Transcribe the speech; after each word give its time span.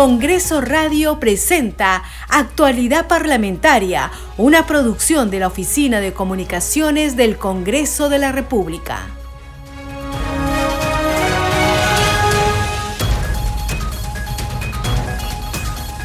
Congreso 0.00 0.60
Radio 0.60 1.18
presenta 1.18 2.04
Actualidad 2.28 3.08
Parlamentaria, 3.08 4.12
una 4.36 4.64
producción 4.64 5.28
de 5.28 5.40
la 5.40 5.48
Oficina 5.48 5.98
de 5.98 6.12
Comunicaciones 6.12 7.16
del 7.16 7.36
Congreso 7.36 8.08
de 8.08 8.20
la 8.20 8.30
República. 8.30 9.08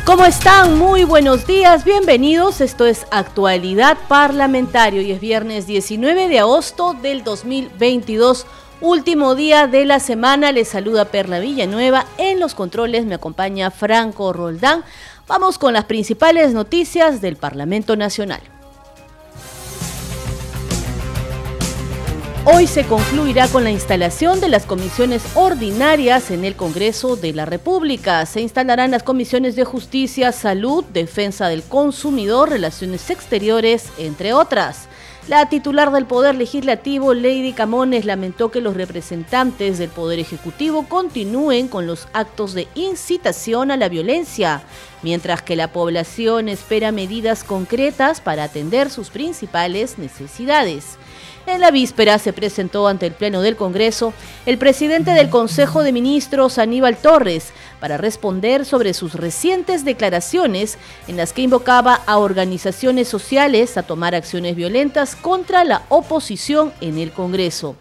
¿Cómo 0.06 0.26
están? 0.26 0.76
Muy 0.80 1.04
buenos 1.04 1.46
días, 1.46 1.86
bienvenidos. 1.86 2.62
Esto 2.62 2.88
es 2.88 3.06
Actualidad 3.12 4.00
Parlamentario 4.08 5.04
y 5.04 5.12
es 5.12 5.22
viernes 5.22 5.68
19 5.68 6.30
de 6.30 6.40
agosto 6.40 6.96
del 6.96 7.24
2022. 7.24 8.48
Último 8.84 9.34
día 9.34 9.68
de 9.68 9.86
la 9.86 10.02
semana, 10.02 10.52
les 10.52 10.68
saluda 10.68 11.06
Perla 11.06 11.40
Villanueva. 11.40 12.06
En 12.18 12.42
los 12.42 12.54
controles 12.54 13.06
me 13.06 13.16
acompaña 13.16 13.72
Franco 13.72 14.34
Roldán. 14.34 14.84
Vamos 15.26 15.58
con 15.58 15.72
las 15.72 15.86
principales 15.86 16.52
noticias 16.52 17.22
del 17.22 17.38
Parlamento 17.38 17.96
Nacional. 17.96 18.42
Hoy 22.44 22.68
se 22.68 22.86
concluirá 22.86 23.48
con 23.48 23.64
la 23.64 23.72
instalación 23.72 24.42
de 24.42 24.50
las 24.50 24.66
comisiones 24.66 25.24
ordinarias 25.34 26.30
en 26.30 26.44
el 26.44 26.58
Congreso 26.58 27.16
de 27.16 27.32
la 27.32 27.46
República. 27.46 28.26
Se 28.26 28.42
instalarán 28.42 28.92
las 28.92 29.04
comisiones 29.04 29.56
de 29.56 29.64
Justicia, 29.64 30.34
Salud, 30.34 30.84
Defensa 30.92 31.48
del 31.48 31.64
Consumidor, 31.64 32.50
Relaciones 32.50 33.10
Exteriores, 33.10 33.94
entre 33.98 34.34
otras. 34.34 34.90
La 35.30 35.48
titular 35.48 35.90
del 35.94 36.06
Poder 36.06 36.36
Legislativo, 36.36 37.14
Lady 37.14 37.54
Camones, 37.54 38.04
lamentó 38.04 38.52
que 38.52 38.60
los 38.60 38.76
representantes 38.76 39.78
del 39.78 39.90
Poder 39.90 40.20
Ejecutivo 40.20 40.86
continúen 40.90 41.70
con 41.70 41.88
los 41.88 42.10
actos 42.12 42.54
de 42.54 42.68
incitación 42.76 43.72
a 43.72 43.78
la 43.78 43.88
violencia, 43.88 44.64
mientras 45.02 45.42
que 45.42 45.56
la 45.56 45.72
población 45.72 46.50
espera 46.50 46.92
medidas 46.92 47.46
concretas 47.46 48.20
para 48.20 48.44
atender 48.44 48.90
sus 48.90 49.10
principales 49.12 49.98
necesidades. 49.98 50.98
En 51.46 51.60
la 51.60 51.72
víspera 51.72 52.20
se 52.20 52.32
presentó 52.32 52.88
ante 52.88 53.06
el 53.06 53.12
Pleno 53.12 53.42
del 53.42 53.58
Congreso 53.58 54.14
el 54.46 54.58
presidente 54.58 55.12
del 55.12 55.30
Consejo 55.30 55.84
de 55.84 55.92
Ministros, 55.92 56.58
Aníbal 56.58 56.96
Torres, 56.96 57.52
para 57.82 57.98
responder 57.98 58.64
sobre 58.64 58.94
sus 58.94 59.14
recientes 59.16 59.84
declaraciones 59.84 60.78
en 61.10 61.18
las 61.18 61.34
que 61.34 61.42
invocaba 61.42 61.96
a 62.06 62.18
organizaciones 62.18 63.10
sociales 63.10 63.76
a 63.76 63.84
tomar 63.84 64.16
acciones 64.16 64.56
violentas 64.56 65.18
contra 65.18 65.66
la 65.66 65.84
oposición 65.90 66.72
en 66.80 66.98
el 66.98 67.12
Congreso. 67.12 67.76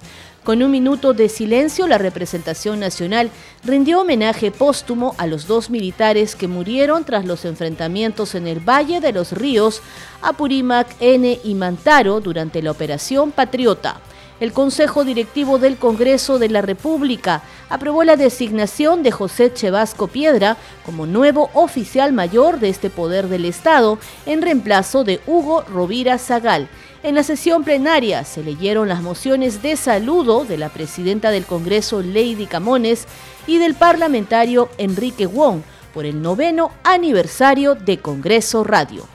Con 0.45 0.61
un 0.61 0.73
minuto 0.73 1.15
de 1.15 1.29
silencio, 1.29 1.87
la 1.87 1.99
representación 1.99 2.81
nacional 2.81 3.31
rindió 3.63 4.01
homenaje 4.01 4.51
póstumo 4.51 5.15
a 5.17 5.29
los 5.29 5.47
dos 5.47 5.71
militares 5.71 6.35
que 6.35 6.49
murieron 6.49 7.05
tras 7.05 7.25
los 7.25 7.45
enfrentamientos 7.45 8.35
en 8.35 8.49
el 8.49 8.59
Valle 8.59 9.01
de 9.01 9.13
los 9.13 9.31
Ríos, 9.31 9.83
Apurímac, 10.21 10.89
N 10.99 11.39
y 11.45 11.55
Mantaro 11.55 12.21
durante 12.21 12.61
la 12.61 12.73
Operación 12.73 13.31
Patriota 13.31 14.01
el 14.43 14.53
Consejo 14.53 15.05
Directivo 15.05 15.61
del 15.61 15.77
Congreso 15.77 16.41
de 16.41 16.49
la 16.49 16.63
República 16.63 17.43
aprobó 17.71 18.03
la 18.03 18.17
designación 18.17 19.05
de 19.05 19.13
José 19.13 19.53
Chevasco 19.55 20.09
Piedra 20.09 20.57
como 20.85 21.07
nuevo 21.07 21.49
oficial 21.55 22.13
mayor 22.13 22.59
de 22.59 22.69
este 22.69 22.91
poder 22.91 23.29
del 23.29 23.45
Estado 23.45 24.01
en 24.27 24.43
reemplazo 24.43 25.05
de 25.05 25.21
Hugo 25.29 25.63
Rovira 25.63 26.19
Zagal. 26.19 26.69
En 27.03 27.17
la 27.17 27.25
sesión 27.25 27.65
plenaria 27.65 28.25
se 28.25 28.45
leyeron 28.45 28.89
las 28.89 29.03
mociones 29.03 29.61
de 29.61 29.75
saludo 29.75 30.45
de 30.45 30.57
la 30.57 30.69
presidenta 30.69 31.33
del 31.33 31.45
Congreso, 31.45 32.01
Lady 32.01 32.47
Camones, 32.47 33.09
y 33.45 33.59
del 33.59 33.75
parlamentario 33.75 34.69
Enrique 34.79 35.27
Wong 35.27 35.63
por 35.93 36.07
el 36.07 36.23
noveno 36.23 36.71
aniversario 36.85 37.75
de 37.75 37.99
Congreso 37.99 38.63
Radio. 38.63 39.09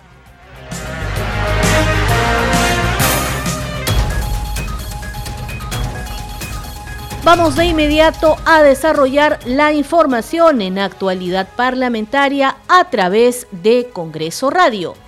Vamos 7.23 7.55
de 7.55 7.65
inmediato 7.65 8.35
a 8.45 8.63
desarrollar 8.63 9.39
la 9.45 9.71
información 9.71 10.61
en 10.61 10.77
actualidad 10.77 11.47
parlamentaria 11.55 12.57
a 12.67 12.89
través 12.89 13.47
de 13.51 13.89
Congreso 13.93 14.49
Radio. 14.49 15.06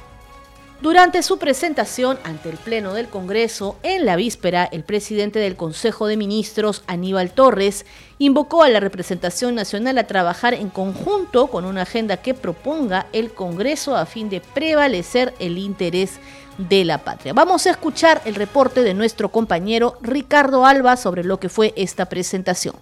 Durante 0.82 1.24
su 1.24 1.38
presentación 1.40 2.18
ante 2.24 2.50
el 2.50 2.56
Pleno 2.56 2.94
del 2.94 3.10
Congreso, 3.10 3.76
en 3.84 4.06
la 4.06 4.16
víspera, 4.16 4.64
el 4.64 4.86
presidente 4.86 5.38
del 5.38 5.58
Consejo 5.58 6.08
de 6.08 6.16
Ministros, 6.16 6.84
Aníbal 6.88 7.32
Torres, 7.32 7.86
invocó 8.18 8.64
a 8.64 8.70
la 8.70 8.80
representación 8.80 9.56
nacional 9.56 9.98
a 9.98 10.08
trabajar 10.08 10.54
en 10.54 10.70
conjunto 10.70 11.48
con 11.48 11.66
una 11.66 11.82
agenda 11.82 12.16
que 12.18 12.34
proponga 12.34 13.08
el 13.12 13.34
Congreso 13.34 13.98
a 13.98 14.06
fin 14.06 14.30
de 14.30 14.40
prevalecer 14.40 15.34
el 15.40 15.58
interés 15.58 16.12
de 16.58 16.86
la 16.86 17.00
patria. 17.00 17.34
Vamos 17.34 17.68
a 17.68 17.72
escuchar 17.72 18.22
el 18.24 18.36
reporte 18.36 18.82
de 18.82 18.94
nuestro 18.94 19.30
compañero 19.34 19.98
Ricardo 20.02 20.66
Alba 20.66 20.96
sobre 20.96 21.26
lo 21.26 21.42
que 21.42 21.50
fue 21.50 21.74
esta 21.76 22.06
presentación. 22.06 22.76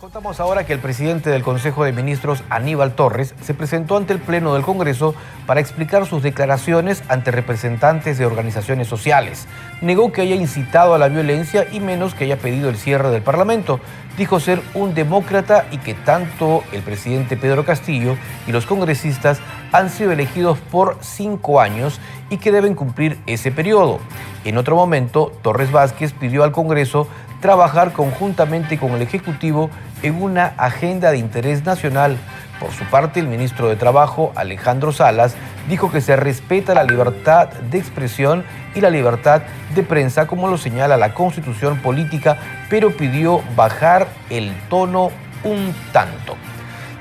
Contamos 0.00 0.40
ahora 0.40 0.64
que 0.64 0.72
el 0.72 0.78
presidente 0.78 1.28
del 1.28 1.42
Consejo 1.42 1.84
de 1.84 1.92
Ministros, 1.92 2.42
Aníbal 2.48 2.94
Torres, 2.94 3.34
se 3.42 3.52
presentó 3.52 3.98
ante 3.98 4.14
el 4.14 4.18
Pleno 4.18 4.54
del 4.54 4.62
Congreso 4.62 5.14
para 5.46 5.60
explicar 5.60 6.06
sus 6.06 6.22
declaraciones 6.22 7.02
ante 7.08 7.30
representantes 7.30 8.16
de 8.16 8.24
organizaciones 8.24 8.88
sociales. 8.88 9.46
Negó 9.82 10.10
que 10.10 10.22
haya 10.22 10.36
incitado 10.36 10.94
a 10.94 10.98
la 10.98 11.08
violencia 11.08 11.66
y 11.70 11.80
menos 11.80 12.14
que 12.14 12.24
haya 12.24 12.38
pedido 12.38 12.70
el 12.70 12.78
cierre 12.78 13.10
del 13.10 13.20
Parlamento. 13.20 13.78
Dijo 14.16 14.40
ser 14.40 14.62
un 14.72 14.94
demócrata 14.94 15.66
y 15.70 15.76
que 15.76 15.92
tanto 15.92 16.64
el 16.72 16.80
presidente 16.80 17.36
Pedro 17.36 17.66
Castillo 17.66 18.16
y 18.46 18.52
los 18.52 18.64
congresistas 18.64 19.38
han 19.70 19.90
sido 19.90 20.12
elegidos 20.12 20.58
por 20.58 20.96
cinco 21.02 21.60
años 21.60 22.00
y 22.30 22.38
que 22.38 22.52
deben 22.52 22.74
cumplir 22.74 23.18
ese 23.26 23.52
periodo. 23.52 23.98
En 24.46 24.56
otro 24.56 24.76
momento, 24.76 25.30
Torres 25.42 25.70
Vázquez 25.70 26.14
pidió 26.14 26.42
al 26.42 26.52
Congreso 26.52 27.06
trabajar 27.40 27.92
conjuntamente 27.92 28.78
con 28.78 28.92
el 28.92 29.02
Ejecutivo 29.02 29.70
en 30.02 30.22
una 30.22 30.52
agenda 30.56 31.10
de 31.10 31.18
interés 31.18 31.64
nacional. 31.64 32.16
Por 32.58 32.72
su 32.72 32.84
parte, 32.84 33.20
el 33.20 33.26
ministro 33.26 33.68
de 33.68 33.76
Trabajo, 33.76 34.32
Alejandro 34.36 34.92
Salas, 34.92 35.34
dijo 35.68 35.90
que 35.90 36.00
se 36.00 36.16
respeta 36.16 36.74
la 36.74 36.84
libertad 36.84 37.48
de 37.48 37.78
expresión 37.78 38.44
y 38.74 38.80
la 38.80 38.90
libertad 38.90 39.42
de 39.74 39.82
prensa, 39.82 40.26
como 40.26 40.48
lo 40.48 40.58
señala 40.58 40.96
la 40.96 41.14
Constitución 41.14 41.78
Política, 41.78 42.36
pero 42.68 42.96
pidió 42.96 43.42
bajar 43.56 44.08
el 44.28 44.52
tono 44.68 45.10
un 45.42 45.74
tanto. 45.92 46.36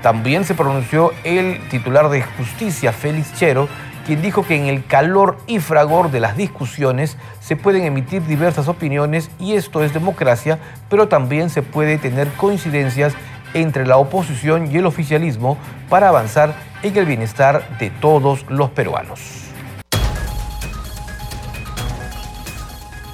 También 0.01 0.45
se 0.45 0.55
pronunció 0.55 1.11
el 1.25 1.59
titular 1.69 2.09
de 2.09 2.21
Justicia, 2.21 2.93
Félix 2.93 3.33
Chero, 3.35 3.67
quien 4.09 4.23
dijo 4.23 4.41
que 4.41 4.55
en 4.55 4.65
el 4.65 4.83
calor 4.87 5.37
y 5.45 5.59
fragor 5.59 6.09
de 6.09 6.19
las 6.19 6.35
discusiones 6.35 7.15
se 7.41 7.55
pueden 7.55 7.83
emitir 7.83 8.25
diversas 8.25 8.67
opiniones 8.67 9.29
y 9.39 9.53
esto 9.53 9.83
es 9.83 9.93
democracia, 9.93 10.57
pero 10.89 11.07
también 11.07 11.51
se 11.51 11.61
puede 11.61 11.99
tener 11.99 12.27
coincidencias 12.29 13.13
entre 13.53 13.85
la 13.85 13.97
oposición 13.97 14.71
y 14.71 14.77
el 14.77 14.87
oficialismo 14.87 15.59
para 15.89 16.09
avanzar 16.09 16.55
en 16.81 16.97
el 16.97 17.05
bienestar 17.05 17.77
de 17.77 17.91
todos 17.91 18.49
los 18.49 18.71
peruanos. 18.71 19.48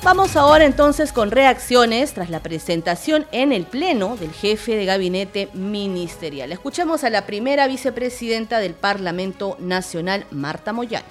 Vamos 0.06 0.36
ahora 0.36 0.66
entonces 0.66 1.12
con 1.12 1.32
reacciones 1.32 2.14
tras 2.14 2.30
la 2.30 2.40
presentación 2.40 3.26
en 3.32 3.52
el 3.52 3.66
Pleno 3.66 4.18
del 4.18 4.32
jefe 4.32 4.76
de 4.76 4.86
gabinete 4.86 5.50
ministerial. 5.54 6.52
Escuchemos 6.52 7.04
a 7.04 7.10
la 7.10 7.26
primera 7.26 7.66
vicepresidenta 7.66 8.60
del 8.60 8.76
Parlamento 8.76 9.58
Nacional, 9.60 10.28
Marta 10.30 10.74
Moyano. 10.74 11.08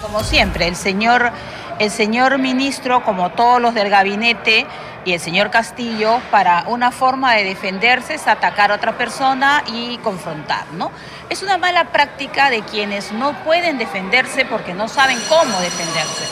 Como 0.00 0.22
siempre, 0.22 0.68
el 0.68 0.76
señor, 0.76 1.32
el 1.80 1.90
señor 1.90 2.38
ministro, 2.38 3.02
como 3.02 3.32
todos 3.32 3.60
los 3.60 3.74
del 3.74 3.90
gabinete, 3.90 4.64
y 5.06 5.12
el 5.12 5.20
señor 5.20 5.50
Castillo, 5.50 6.20
para 6.32 6.64
una 6.66 6.90
forma 6.90 7.34
de 7.34 7.44
defenderse 7.44 8.14
es 8.14 8.26
atacar 8.26 8.72
a 8.72 8.74
otra 8.74 8.98
persona 8.98 9.62
y 9.68 9.98
confrontar, 9.98 10.64
¿no? 10.72 10.90
Es 11.30 11.44
una 11.44 11.58
mala 11.58 11.92
práctica 11.92 12.50
de 12.50 12.62
quienes 12.62 13.12
no 13.12 13.32
pueden 13.44 13.78
defenderse 13.78 14.44
porque 14.44 14.74
no 14.74 14.88
saben 14.88 15.18
cómo 15.28 15.60
defenderse. 15.60 16.24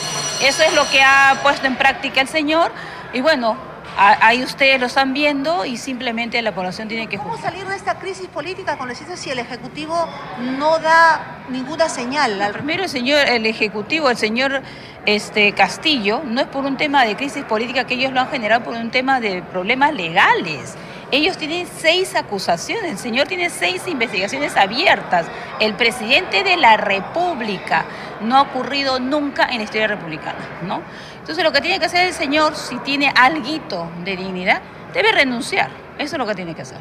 Eso 0.43 0.65
es 0.65 0.75
lo 0.75 0.91
que 0.91 1.01
ha 1.05 1.39
puesto 1.45 1.69
en 1.69 1.77
práctica 1.77 2.21
el 2.21 2.27
señor 2.27 2.73
y 3.13 3.21
bueno, 3.21 3.57
ahí 3.97 4.43
ustedes 4.43 4.81
lo 4.81 4.87
están 4.87 5.13
viendo 5.13 5.65
y 5.65 5.77
simplemente 5.77 6.41
la 6.43 6.55
población 6.55 6.89
tiene 6.89 7.07
que 7.07 7.19
¿Cómo 7.19 7.37
salir 7.39 7.67
de 7.67 7.77
esta 7.77 7.99
crisis 7.99 8.29
política 8.29 8.77
con 8.77 8.95
si 8.95 9.31
el 9.31 9.39
Ejecutivo 9.39 10.09
no 10.41 10.79
da 10.79 11.45
ninguna 11.49 11.89
señal? 11.89 12.51
Primero 12.53 12.85
el 12.85 12.89
señor, 12.89 13.27
el 13.29 13.47
Ejecutivo, 13.47 14.11
el 14.11 14.17
señor 14.17 14.63
este, 15.07 15.53
Castillo, 15.53 16.23
no 16.25 16.41
es 16.41 16.47
por 16.47 16.65
un 16.65 16.77
tema 16.77 17.05
de 17.05 17.17
crisis 17.17 17.45
política 17.45 17.85
que 17.85 17.95
ellos 17.95 18.13
lo 18.13 18.21
han 18.21 18.31
generado 18.31 18.65
por 18.65 18.75
un 18.75 18.91
tema 18.91 19.21
de 19.21 19.43
problemas 19.43 19.95
legales. 19.95 20.77
Ellos 21.15 21.39
tienen 21.39 21.69
seis 21.81 22.17
acusaciones, 22.17 22.91
el 22.91 22.99
señor 22.99 23.29
tiene 23.29 23.49
seis 23.49 23.87
investigaciones 23.87 24.57
abiertas. 24.57 25.27
El 25.61 25.75
presidente 25.75 26.43
de 26.43 26.57
la 26.57 26.77
República 26.77 27.85
no 28.21 28.37
ha 28.37 28.43
ocurrido 28.43 28.99
nunca 28.99 29.47
en 29.47 29.59
la 29.59 29.63
historia 29.63 29.87
republicana, 29.87 30.41
¿no? 30.67 30.83
Entonces 31.21 31.45
lo 31.45 31.53
que 31.53 31.61
tiene 31.61 31.79
que 31.79 31.87
hacer 31.87 32.09
el 32.09 32.15
señor, 32.15 32.57
si 32.57 32.79
tiene 32.79 33.13
algo 33.15 33.89
de 34.05 34.17
dignidad, 34.17 34.61
debe 34.93 35.13
renunciar. 35.13 35.71
Eso 35.99 36.17
es 36.17 36.19
lo 36.19 36.27
que 36.27 36.35
tiene 36.35 36.53
que 36.53 36.63
hacer. 36.63 36.79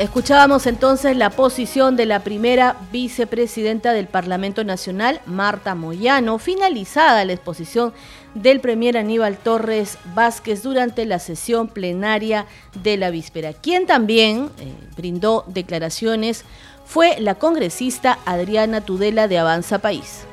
Escuchábamos 0.00 0.66
entonces 0.66 1.16
la 1.16 1.30
posición 1.30 1.94
de 1.94 2.04
la 2.04 2.18
primera 2.24 2.74
vicepresidenta 2.90 3.92
del 3.92 4.08
Parlamento 4.08 4.64
Nacional, 4.64 5.20
Marta 5.24 5.76
Moyano, 5.76 6.40
finalizada 6.40 7.24
la 7.24 7.32
exposición 7.32 7.94
del 8.34 8.60
premier 8.60 8.96
Aníbal 8.96 9.36
Torres 9.36 9.98
Vázquez 10.14 10.62
durante 10.62 11.06
la 11.06 11.18
sesión 11.18 11.68
plenaria 11.68 12.46
de 12.82 12.96
la 12.96 13.10
víspera. 13.10 13.52
Quien 13.52 13.86
también 13.86 14.50
eh, 14.58 14.72
brindó 14.96 15.44
declaraciones 15.46 16.44
fue 16.84 17.18
la 17.20 17.36
congresista 17.36 18.18
Adriana 18.26 18.80
Tudela 18.80 19.28
de 19.28 19.38
Avanza 19.38 19.78
País. 19.78 20.26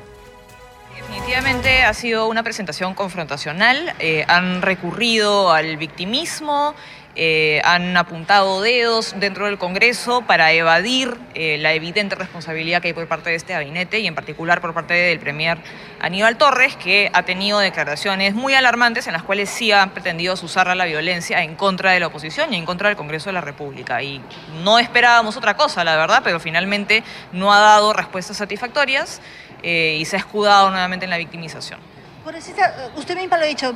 Definitivamente 0.96 1.82
ha 1.82 1.94
sido 1.94 2.28
una 2.28 2.42
presentación 2.42 2.94
confrontacional, 2.94 3.94
eh, 3.98 4.24
han 4.28 4.62
recurrido 4.62 5.50
al 5.50 5.76
victimismo 5.76 6.74
eh, 7.14 7.60
han 7.64 7.94
apuntado 7.96 8.62
dedos 8.62 9.14
dentro 9.18 9.44
del 9.44 9.58
Congreso 9.58 10.22
para 10.22 10.52
evadir 10.52 11.14
eh, 11.34 11.58
la 11.58 11.74
evidente 11.74 12.14
responsabilidad 12.14 12.80
que 12.80 12.88
hay 12.88 12.94
por 12.94 13.06
parte 13.06 13.28
de 13.28 13.36
este 13.36 13.52
gabinete 13.52 14.00
y 14.00 14.06
en 14.06 14.14
particular 14.14 14.62
por 14.62 14.72
parte 14.72 14.94
del 14.94 15.18
Premier 15.18 15.58
Aníbal 16.00 16.38
Torres, 16.38 16.74
que 16.76 17.10
ha 17.12 17.22
tenido 17.24 17.58
declaraciones 17.58 18.34
muy 18.34 18.54
alarmantes 18.54 19.06
en 19.06 19.12
las 19.12 19.22
cuales 19.22 19.50
sí 19.50 19.72
han 19.72 19.90
pretendido 19.90 20.34
usar 20.34 20.74
la 20.74 20.84
violencia 20.86 21.42
en 21.42 21.54
contra 21.54 21.92
de 21.92 22.00
la 22.00 22.06
oposición 22.06 22.54
y 22.54 22.56
en 22.56 22.64
contra 22.64 22.88
del 22.88 22.96
Congreso 22.96 23.28
de 23.28 23.34
la 23.34 23.42
República. 23.42 24.02
Y 24.02 24.22
no 24.64 24.78
esperábamos 24.78 25.36
otra 25.36 25.54
cosa, 25.54 25.84
la 25.84 25.96
verdad, 25.96 26.22
pero 26.24 26.40
finalmente 26.40 27.02
no 27.32 27.52
ha 27.52 27.58
dado 27.58 27.92
respuestas 27.92 28.38
satisfactorias 28.38 29.20
eh, 29.62 29.98
y 30.00 30.04
se 30.06 30.16
ha 30.16 30.18
escudado 30.18 30.70
nuevamente 30.70 31.04
en 31.04 31.10
la 31.10 31.18
victimización. 31.18 31.91
Usted 32.96 33.16
misma 33.16 33.36
lo 33.36 33.44
ha 33.44 33.46
dicho, 33.46 33.74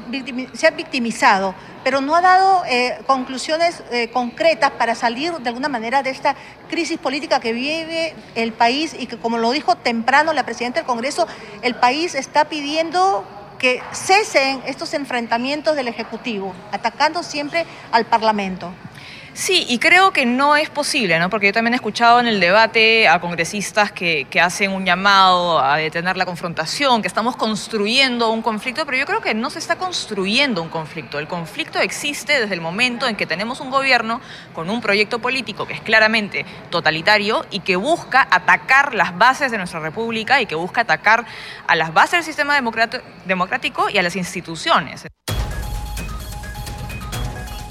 se 0.54 0.66
ha 0.66 0.70
victimizado, 0.70 1.54
pero 1.82 2.00
no 2.00 2.14
ha 2.14 2.20
dado 2.20 2.64
eh, 2.66 2.98
conclusiones 3.06 3.82
eh, 3.90 4.08
concretas 4.10 4.70
para 4.72 4.94
salir 4.94 5.32
de 5.32 5.48
alguna 5.48 5.69
manera 5.69 6.02
de 6.04 6.10
esta 6.10 6.37
crisis 6.69 6.98
política 6.98 7.40
que 7.40 7.52
vive 7.52 8.14
el 8.37 8.52
país 8.52 8.94
y 8.96 9.06
que, 9.06 9.16
como 9.16 9.38
lo 9.38 9.50
dijo 9.50 9.75
temprano 9.75 10.32
la 10.32 10.44
presidenta 10.44 10.81
del 10.81 10.87
Congreso, 10.87 11.26
el 11.62 11.75
país 11.75 12.14
está 12.14 12.44
pidiendo 12.44 13.25
que 13.58 13.82
cesen 13.93 14.62
estos 14.66 14.94
enfrentamientos 14.94 15.75
del 15.75 15.88
Ejecutivo, 15.88 16.54
atacando 16.70 17.22
siempre 17.22 17.66
al 17.90 18.04
Parlamento. 18.06 18.72
Sí, 19.37 19.67
y 19.69 19.79
creo 19.79 20.12
que 20.12 20.25
no 20.25 20.56
es 20.56 20.71
posible, 20.71 21.19
¿no? 21.19 21.29
porque 21.29 21.49
yo 21.49 21.53
también 21.53 21.75
he 21.75 21.77
escuchado 21.77 22.21
en 22.21 22.27
el 22.27 22.41
debate 22.41 23.06
a 23.06 23.21
congresistas 23.21 23.93
que, 23.93 24.27
hacen 24.43 24.73
un 24.73 24.87
llamado 24.87 25.61
a 25.62 25.77
detener 25.77 26.17
la 26.17 26.25
confrontación, 26.25 27.03
que 27.03 27.09
estamos 27.09 27.37
construyendo 27.37 28.31
un 28.31 28.41
conflicto, 28.41 28.87
pero 28.87 28.97
yo 28.97 29.05
creo 29.05 29.21
que 29.21 29.35
no 29.35 29.50
se 29.50 29.59
está 29.59 29.77
construyendo 29.77 30.62
un 30.62 30.71
conflicto. 30.71 31.19
El 31.19 31.29
conflicto 31.29 31.79
existe 31.81 32.41
desde 32.41 32.55
el 32.55 32.62
momento 32.62 33.06
en 33.06 33.15
que 33.15 33.27
tenemos 33.27 33.61
un 33.61 33.69
gobierno 33.71 34.23
con 34.55 34.71
un 34.71 34.81
proyecto 34.81 35.19
político 35.19 35.67
que 35.67 35.75
es 35.75 35.82
claramente 35.82 36.47
totalitario 36.71 37.44
y 37.50 37.61
que 37.61 37.77
busca 37.77 38.27
atacar 38.31 38.94
las 38.94 39.19
bases 39.19 39.50
de 39.50 39.59
nuestra 39.59 39.81
república 39.81 40.41
y 40.41 40.47
que 40.47 40.55
busca 40.55 40.81
atacar 40.81 41.27
a 41.67 41.77
las 41.77 41.93
bases 41.93 42.12
del 42.12 42.25
sistema 42.25 42.55
democrático 43.27 43.91
y 43.91 43.99
a 43.99 44.03
las 44.03 44.17
instituciones. 44.17 45.06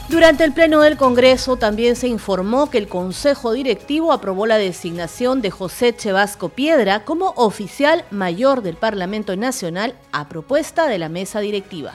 Durante 0.09 0.43
el 0.43 0.53
Pleno 0.53 0.81
del 0.81 0.97
Congreso 0.97 1.57
también 1.57 1.95
se 1.95 2.07
informó 2.07 2.69
que 2.69 2.77
el 2.77 2.87
Consejo 2.87 3.53
Directivo 3.53 4.13
aprobó 4.13 4.45
la 4.45 4.57
designación 4.57 5.41
de 5.41 5.49
José 5.49 5.95
Chevasco 5.95 6.49
Piedra 6.49 7.03
como 7.03 7.29
oficial 7.35 8.05
mayor 8.11 8.61
del 8.61 8.75
Parlamento 8.75 9.35
Nacional 9.35 9.95
a 10.11 10.29
propuesta 10.29 10.87
de 10.87 10.99
la 10.99 11.09
mesa 11.09 11.39
directiva. 11.39 11.93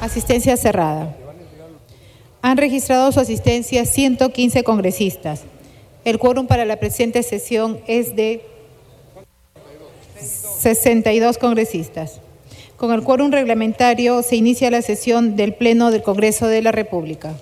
Asistencia 0.00 0.56
cerrada. 0.56 1.16
Han 2.42 2.56
registrado 2.56 3.12
su 3.12 3.20
asistencia 3.20 3.84
115 3.84 4.64
congresistas. 4.64 5.42
El 6.04 6.18
quórum 6.18 6.48
para 6.48 6.64
la 6.64 6.80
presente 6.80 7.22
sesión 7.22 7.80
es 7.86 8.16
de 8.16 8.44
62 10.18 11.38
congresistas. 11.38 12.20
Con 12.80 12.92
el 12.92 13.02
quórum 13.02 13.30
reglamentario 13.30 14.22
se 14.22 14.36
inicia 14.36 14.70
la 14.70 14.80
sesión 14.80 15.36
del 15.36 15.52
Pleno 15.52 15.90
del 15.90 16.02
Congreso 16.02 16.46
de 16.46 16.62
la 16.62 16.72
República. 16.72 17.34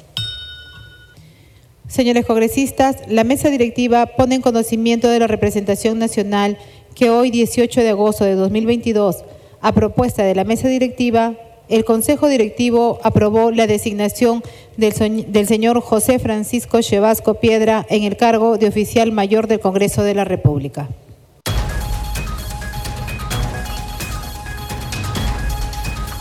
Señores 1.86 2.26
congresistas, 2.26 2.96
la 3.06 3.22
mesa 3.22 3.48
directiva 3.48 4.06
pone 4.06 4.34
en 4.34 4.42
conocimiento 4.42 5.08
de 5.08 5.20
la 5.20 5.28
representación 5.28 6.00
nacional 6.00 6.58
que 6.96 7.10
hoy, 7.10 7.30
18 7.30 7.82
de 7.82 7.90
agosto 7.90 8.24
de 8.24 8.34
2022, 8.34 9.22
a 9.60 9.72
propuesta 9.72 10.24
de 10.24 10.34
la 10.34 10.42
mesa 10.42 10.66
directiva, 10.66 11.34
el 11.68 11.84
Consejo 11.84 12.26
Directivo 12.26 12.98
aprobó 13.04 13.52
la 13.52 13.68
designación 13.68 14.42
del, 14.76 14.92
señor 15.46 15.80
José 15.82 16.18
Francisco 16.18 16.82
Chevasco 16.82 17.34
Piedra 17.34 17.86
en 17.90 18.02
el 18.02 18.16
cargo 18.16 18.58
de 18.58 18.66
oficial 18.66 19.12
mayor 19.12 19.46
del 19.46 19.60
Congreso 19.60 20.02
de 20.02 20.14
la 20.14 20.24
República. 20.24 20.88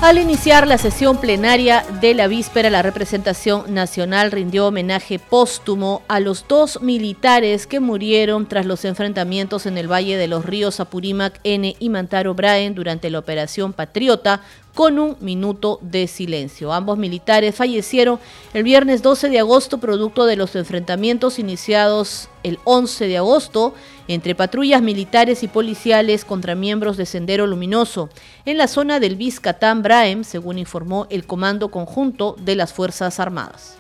Al 0.08 0.20
iniciar 0.20 0.70
la 0.70 0.78
sesión 0.78 1.18
plenaria 1.18 1.84
de 2.00 2.14
la 2.14 2.28
víspera, 2.28 2.70
la 2.70 2.82
representación 2.82 3.74
nacional 3.74 4.32
rindió 4.32 4.68
homenaje 4.68 5.20
póstumo 5.20 6.02
a 6.08 6.22
los 6.22 6.48
dos 6.48 6.82
militares 6.82 7.68
que 7.68 7.82
murieron 7.82 8.48
tras 8.48 8.66
los 8.66 8.86
enfrentamientos 8.86 9.66
en 9.66 9.78
el 9.78 9.92
Valle 9.92 10.16
de 10.16 10.30
los 10.30 10.46
Ríos 10.46 10.80
Apurímac 10.80 11.42
N 11.44 11.76
y 11.78 11.90
Mantaro 11.90 12.34
Braen 12.36 12.74
durante 12.74 13.10
la 13.10 13.20
Operación 13.20 13.74
Patriota 13.74 14.40
con 14.74 14.98
un 14.98 15.18
minuto 15.20 15.78
de 15.82 16.08
silencio. 16.08 16.72
Ambos 16.72 16.98
militares 16.98 17.56
fallecieron 17.56 18.18
el 18.54 18.64
viernes 18.64 19.02
12 19.02 19.28
de 19.28 19.40
agosto 19.40 19.80
producto 19.80 20.26
de 20.26 20.38
los 20.38 20.56
enfrentamientos 20.56 21.38
iniciados 21.38 22.30
el 22.44 22.60
11 22.64 23.08
de 23.08 23.18
agosto 23.18 23.74
entre 24.08 24.36
patrullas 24.36 24.82
militares 24.82 25.44
y 25.44 25.48
policiales 25.48 26.26
contra 26.26 26.56
miembros 26.56 26.98
de 26.98 27.06
Sendero 27.06 27.48
Luminoso 27.48 28.10
en 28.46 28.58
la 28.58 28.68
zona 28.68 29.00
del 29.00 29.16
Vizcatán 29.16 29.84
Braem, 29.84 30.24
según 30.24 30.58
informó 30.58 31.08
el 31.10 31.26
Comando 31.26 31.70
Conjunto 31.70 32.36
de 32.40 32.56
las 32.56 32.74
Fuerzas 32.74 33.20
Armadas. 33.20 33.78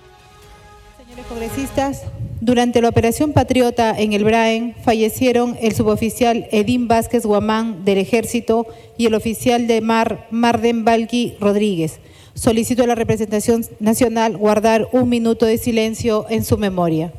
Señores 0.97 1.25
congresistas, 1.27 2.01
durante 2.41 2.81
la 2.81 2.89
operación 2.89 3.33
Patriota 3.33 3.97
en 3.97 4.13
el 4.13 4.23
Braen 4.23 4.75
fallecieron 4.83 5.57
el 5.61 5.73
suboficial 5.73 6.47
Edín 6.51 6.87
Vázquez 6.87 7.25
Guamán 7.25 7.83
del 7.85 7.97
Ejército 7.97 8.67
y 8.97 9.07
el 9.07 9.15
oficial 9.15 9.67
de 9.67 9.81
mar 9.81 10.27
Marden 10.29 10.85
Balqui 10.85 11.35
Rodríguez. 11.39 11.99
Solicito 12.35 12.83
a 12.83 12.87
la 12.87 12.93
representación 12.93 13.65
nacional 13.79 14.37
guardar 14.37 14.87
un 14.91 15.09
minuto 15.09 15.47
de 15.47 15.57
silencio 15.57 16.27
en 16.29 16.45
su 16.45 16.57
memoria. 16.59 17.11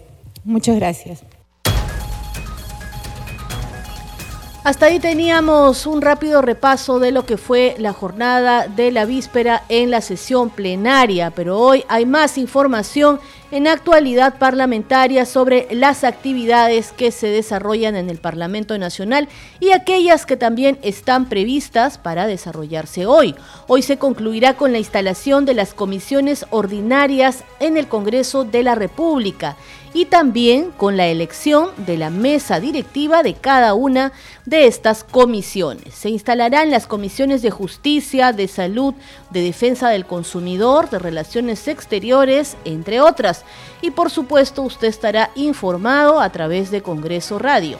Muchas 0.44 0.76
gracias. 0.76 1.24
Hasta 4.68 4.84
ahí 4.84 5.00
teníamos 5.00 5.86
un 5.86 6.02
rápido 6.02 6.42
repaso 6.42 6.98
de 6.98 7.10
lo 7.10 7.24
que 7.24 7.38
fue 7.38 7.74
la 7.78 7.94
jornada 7.94 8.68
de 8.68 8.92
la 8.92 9.06
víspera 9.06 9.62
en 9.70 9.90
la 9.90 10.02
sesión 10.02 10.50
plenaria, 10.50 11.30
pero 11.30 11.58
hoy 11.58 11.86
hay 11.88 12.04
más 12.04 12.36
información 12.36 13.18
en 13.50 13.66
actualidad 13.66 14.38
parlamentaria 14.38 15.24
sobre 15.24 15.68
las 15.70 16.04
actividades 16.04 16.92
que 16.92 17.12
se 17.12 17.28
desarrollan 17.28 17.96
en 17.96 18.10
el 18.10 18.18
Parlamento 18.18 18.76
Nacional 18.76 19.30
y 19.58 19.70
aquellas 19.70 20.26
que 20.26 20.36
también 20.36 20.78
están 20.82 21.30
previstas 21.30 21.96
para 21.96 22.26
desarrollarse 22.26 23.06
hoy. 23.06 23.34
Hoy 23.68 23.80
se 23.80 23.96
concluirá 23.96 24.58
con 24.58 24.72
la 24.72 24.78
instalación 24.78 25.46
de 25.46 25.54
las 25.54 25.72
comisiones 25.72 26.44
ordinarias 26.50 27.42
en 27.58 27.78
el 27.78 27.88
Congreso 27.88 28.44
de 28.44 28.62
la 28.64 28.74
República 28.74 29.56
y 29.94 30.06
también 30.06 30.70
con 30.70 30.96
la 30.96 31.06
elección 31.06 31.70
de 31.78 31.96
la 31.96 32.10
mesa 32.10 32.60
directiva 32.60 33.22
de 33.22 33.34
cada 33.34 33.74
una 33.74 34.12
de 34.44 34.66
estas 34.66 35.04
comisiones. 35.04 35.94
Se 35.94 36.10
instalarán 36.10 36.70
las 36.70 36.86
comisiones 36.86 37.42
de 37.42 37.50
justicia, 37.50 38.32
de 38.32 38.48
salud, 38.48 38.94
de 39.30 39.42
defensa 39.42 39.88
del 39.88 40.06
consumidor, 40.06 40.90
de 40.90 40.98
relaciones 40.98 41.68
exteriores, 41.68 42.56
entre 42.64 43.00
otras. 43.00 43.44
Y 43.80 43.90
por 43.90 44.10
supuesto 44.10 44.62
usted 44.62 44.88
estará 44.88 45.30
informado 45.34 46.20
a 46.20 46.30
través 46.30 46.70
de 46.70 46.82
Congreso 46.82 47.38
Radio. 47.38 47.78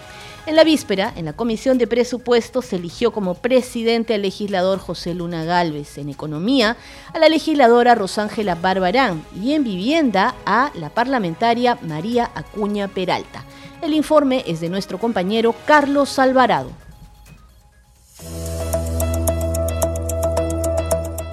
En 0.49 0.57
la 0.57 0.65
víspera, 0.65 1.13
en 1.15 1.27
la 1.27 1.35
Comisión 1.35 1.77
de 1.77 1.87
Presupuestos 1.87 2.65
se 2.65 2.77
eligió 2.77 3.11
como 3.11 3.35
presidente 3.35 4.15
al 4.15 4.23
legislador 4.23 4.79
José 4.79 5.13
Luna 5.13 5.45
Galvez, 5.45 5.99
en 5.99 6.09
Economía 6.09 6.79
a 7.13 7.19
la 7.19 7.29
legisladora 7.29 7.95
Rosángela 7.95 8.55
Barbarán 8.55 9.23
y 9.39 9.53
en 9.53 9.63
Vivienda 9.63 10.35
a 10.47 10.71
la 10.73 10.89
parlamentaria 10.89 11.77
María 11.83 12.31
Acuña 12.35 12.89
Peralta. 12.89 13.45
El 13.83 13.93
informe 13.93 14.43
es 14.47 14.61
de 14.61 14.71
nuestro 14.71 14.97
compañero 14.97 15.55
Carlos 15.67 16.19
Alvarado. 16.19 16.71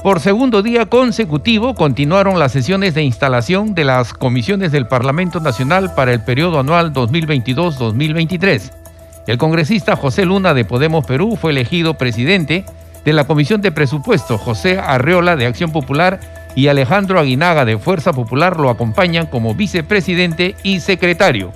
Por 0.04 0.20
segundo 0.20 0.62
día 0.62 0.88
consecutivo 0.88 1.74
continuaron 1.74 2.38
las 2.38 2.52
sesiones 2.52 2.94
de 2.94 3.04
instalación 3.04 3.76
de 3.76 3.86
las 3.86 4.14
comisiones 4.14 4.74
del 4.74 4.90
Parlamento 4.90 5.40
Nacional 5.40 5.96
para 5.96 6.12
el 6.12 6.22
periodo 6.22 6.60
anual 6.60 6.92
2022-2023. 6.92 8.85
El 9.28 9.38
congresista 9.40 9.96
José 9.96 10.26
Luna 10.26 10.54
de 10.54 10.66
Podemos 10.66 11.06
Perú 11.06 11.36
fue 11.40 11.52
elegido 11.52 11.96
presidente 11.96 12.64
de 13.04 13.14
la 13.14 13.26
Comisión 13.26 13.62
de 13.62 13.72
Presupuesto, 13.72 14.38
José 14.38 14.80
Arreola 14.80 15.36
de 15.36 15.48
Acción 15.48 15.72
Popular 15.72 16.20
y 16.56 16.68
Alejandro 16.68 17.20
Aguinaga 17.20 17.66
de 17.66 17.78
Fuerza 17.78 18.14
Popular 18.14 18.60
lo 18.60 18.70
acompañan 18.70 19.26
como 19.26 19.56
vicepresidente 19.56 20.56
y 20.64 20.80
secretario. 20.80 21.52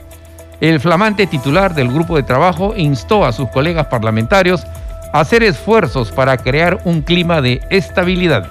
El 0.62 0.80
flamante 0.80 1.26
titular 1.28 1.74
del 1.74 1.92
grupo 1.92 2.18
de 2.18 2.24
trabajo 2.24 2.74
instó 2.76 3.26
a 3.26 3.32
sus 3.32 3.50
colegas 3.50 3.88
parlamentarios 3.88 4.64
a 5.14 5.22
hacer 5.22 5.44
esfuerzos 5.44 6.12
para 6.12 6.38
crear 6.38 6.82
un 6.86 7.02
clima 7.02 7.42
de 7.42 7.62
estabilidad. 7.70 8.48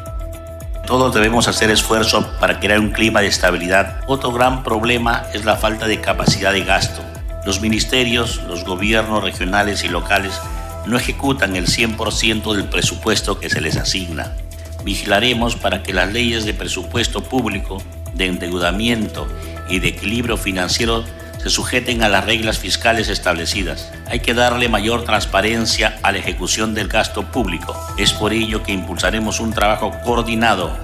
Todos 0.87 1.13
debemos 1.13 1.49
hacer 1.49 1.71
esfuerzos 1.71 2.25
para 2.41 2.61
crear 2.61 2.81
un 2.81 2.93
clima 2.93 3.21
de 3.21 3.27
estabilidad. 3.27 4.01
Otro 4.07 4.33
gran 4.33 4.63
problema 4.63 5.25
es 5.35 5.45
la 5.45 5.57
falta 5.57 5.87
de 5.87 6.01
capacidad 6.01 6.53
de 6.53 6.65
gasto. 6.65 7.03
Los 7.49 7.63
ministerios, 7.63 8.43
los 8.47 8.63
gobiernos 8.63 9.25
regionales 9.25 9.83
y 9.83 9.89
locales 9.89 10.39
no 10.85 10.99
ejecutan 10.99 11.57
el 11.57 11.67
100% 11.67 12.55
del 12.55 12.67
presupuesto 12.67 13.41
que 13.41 13.49
se 13.49 13.63
les 13.63 13.79
asigna. 13.79 14.37
Vigilaremos 14.85 15.57
para 15.57 15.83
que 15.83 15.95
las 15.95 16.13
leyes 16.13 16.45
de 16.45 16.53
presupuesto 16.53 17.25
público, 17.25 17.83
de 18.13 18.27
endeudamiento 18.27 19.27
y 19.67 19.79
de 19.79 19.89
equilibrio 19.89 20.37
financiero 20.37 21.05
se 21.43 21.49
sujeten 21.49 22.03
a 22.03 22.11
las 22.11 22.27
reglas 22.27 22.59
fiscales 22.59 23.09
establecidas. 23.09 23.91
Hay 24.11 24.21
que 24.21 24.35
darle 24.35 24.69
mayor 24.69 25.05
transparencia 25.05 25.99
a 26.03 26.13
la 26.13 26.19
ejecución 26.19 26.75
del 26.75 26.89
gasto 26.89 27.33
público. 27.33 27.75
Es 27.97 28.13
por 28.13 28.35
ello 28.35 28.63
que 28.63 28.73
impulsaremos 28.73 29.41
un 29.41 29.55
trabajo 29.55 29.91
coordinado 30.05 30.77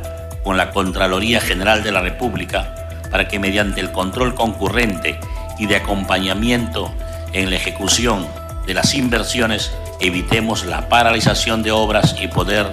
con 0.43 0.57
la 0.57 0.71
Contraloría 0.71 1.43
General 1.43 1.83
de 1.83 1.93
la 1.93 2.01
República 2.01 2.75
para 3.11 3.29
que 3.29 3.39
mediante 3.39 3.83
el 3.83 3.93
control 3.93 4.35
concurrente 4.35 5.21
y 5.59 5.67
de 5.67 5.77
acompañamiento 5.77 6.93
en 7.33 7.51
la 7.51 7.57
ejecución 7.57 8.27
de 8.67 8.75
las 8.75 8.95
inversiones 8.95 9.73
evitemos 10.01 10.65
la 10.65 10.89
paralización 10.89 11.63
de 11.63 11.73
obras 11.73 12.17
y 12.21 12.29
poder 12.29 12.67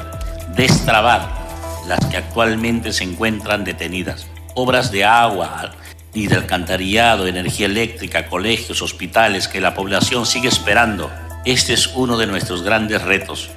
destrabar 0.56 1.28
las 1.88 2.06
que 2.06 2.18
actualmente 2.18 2.94
se 2.94 3.04
encuentran 3.04 3.64
detenidas. 3.64 4.28
Obras 4.54 4.92
de 4.92 5.06
agua, 5.06 5.72
y 6.14 6.28
de 6.28 6.36
alcantarillado, 6.36 7.28
energía 7.28 7.68
eléctrica, 7.68 8.28
colegios, 8.28 8.82
hospitales 8.82 9.48
que 9.48 9.62
la 9.62 9.74
población 9.74 10.26
sigue 10.26 10.50
esperando. 10.50 11.10
Este 11.46 11.74
es 11.74 11.88
uno 11.96 12.18
de 12.18 12.28
nuestros 12.28 12.64
grandes 12.64 13.02
retos. 13.02 13.50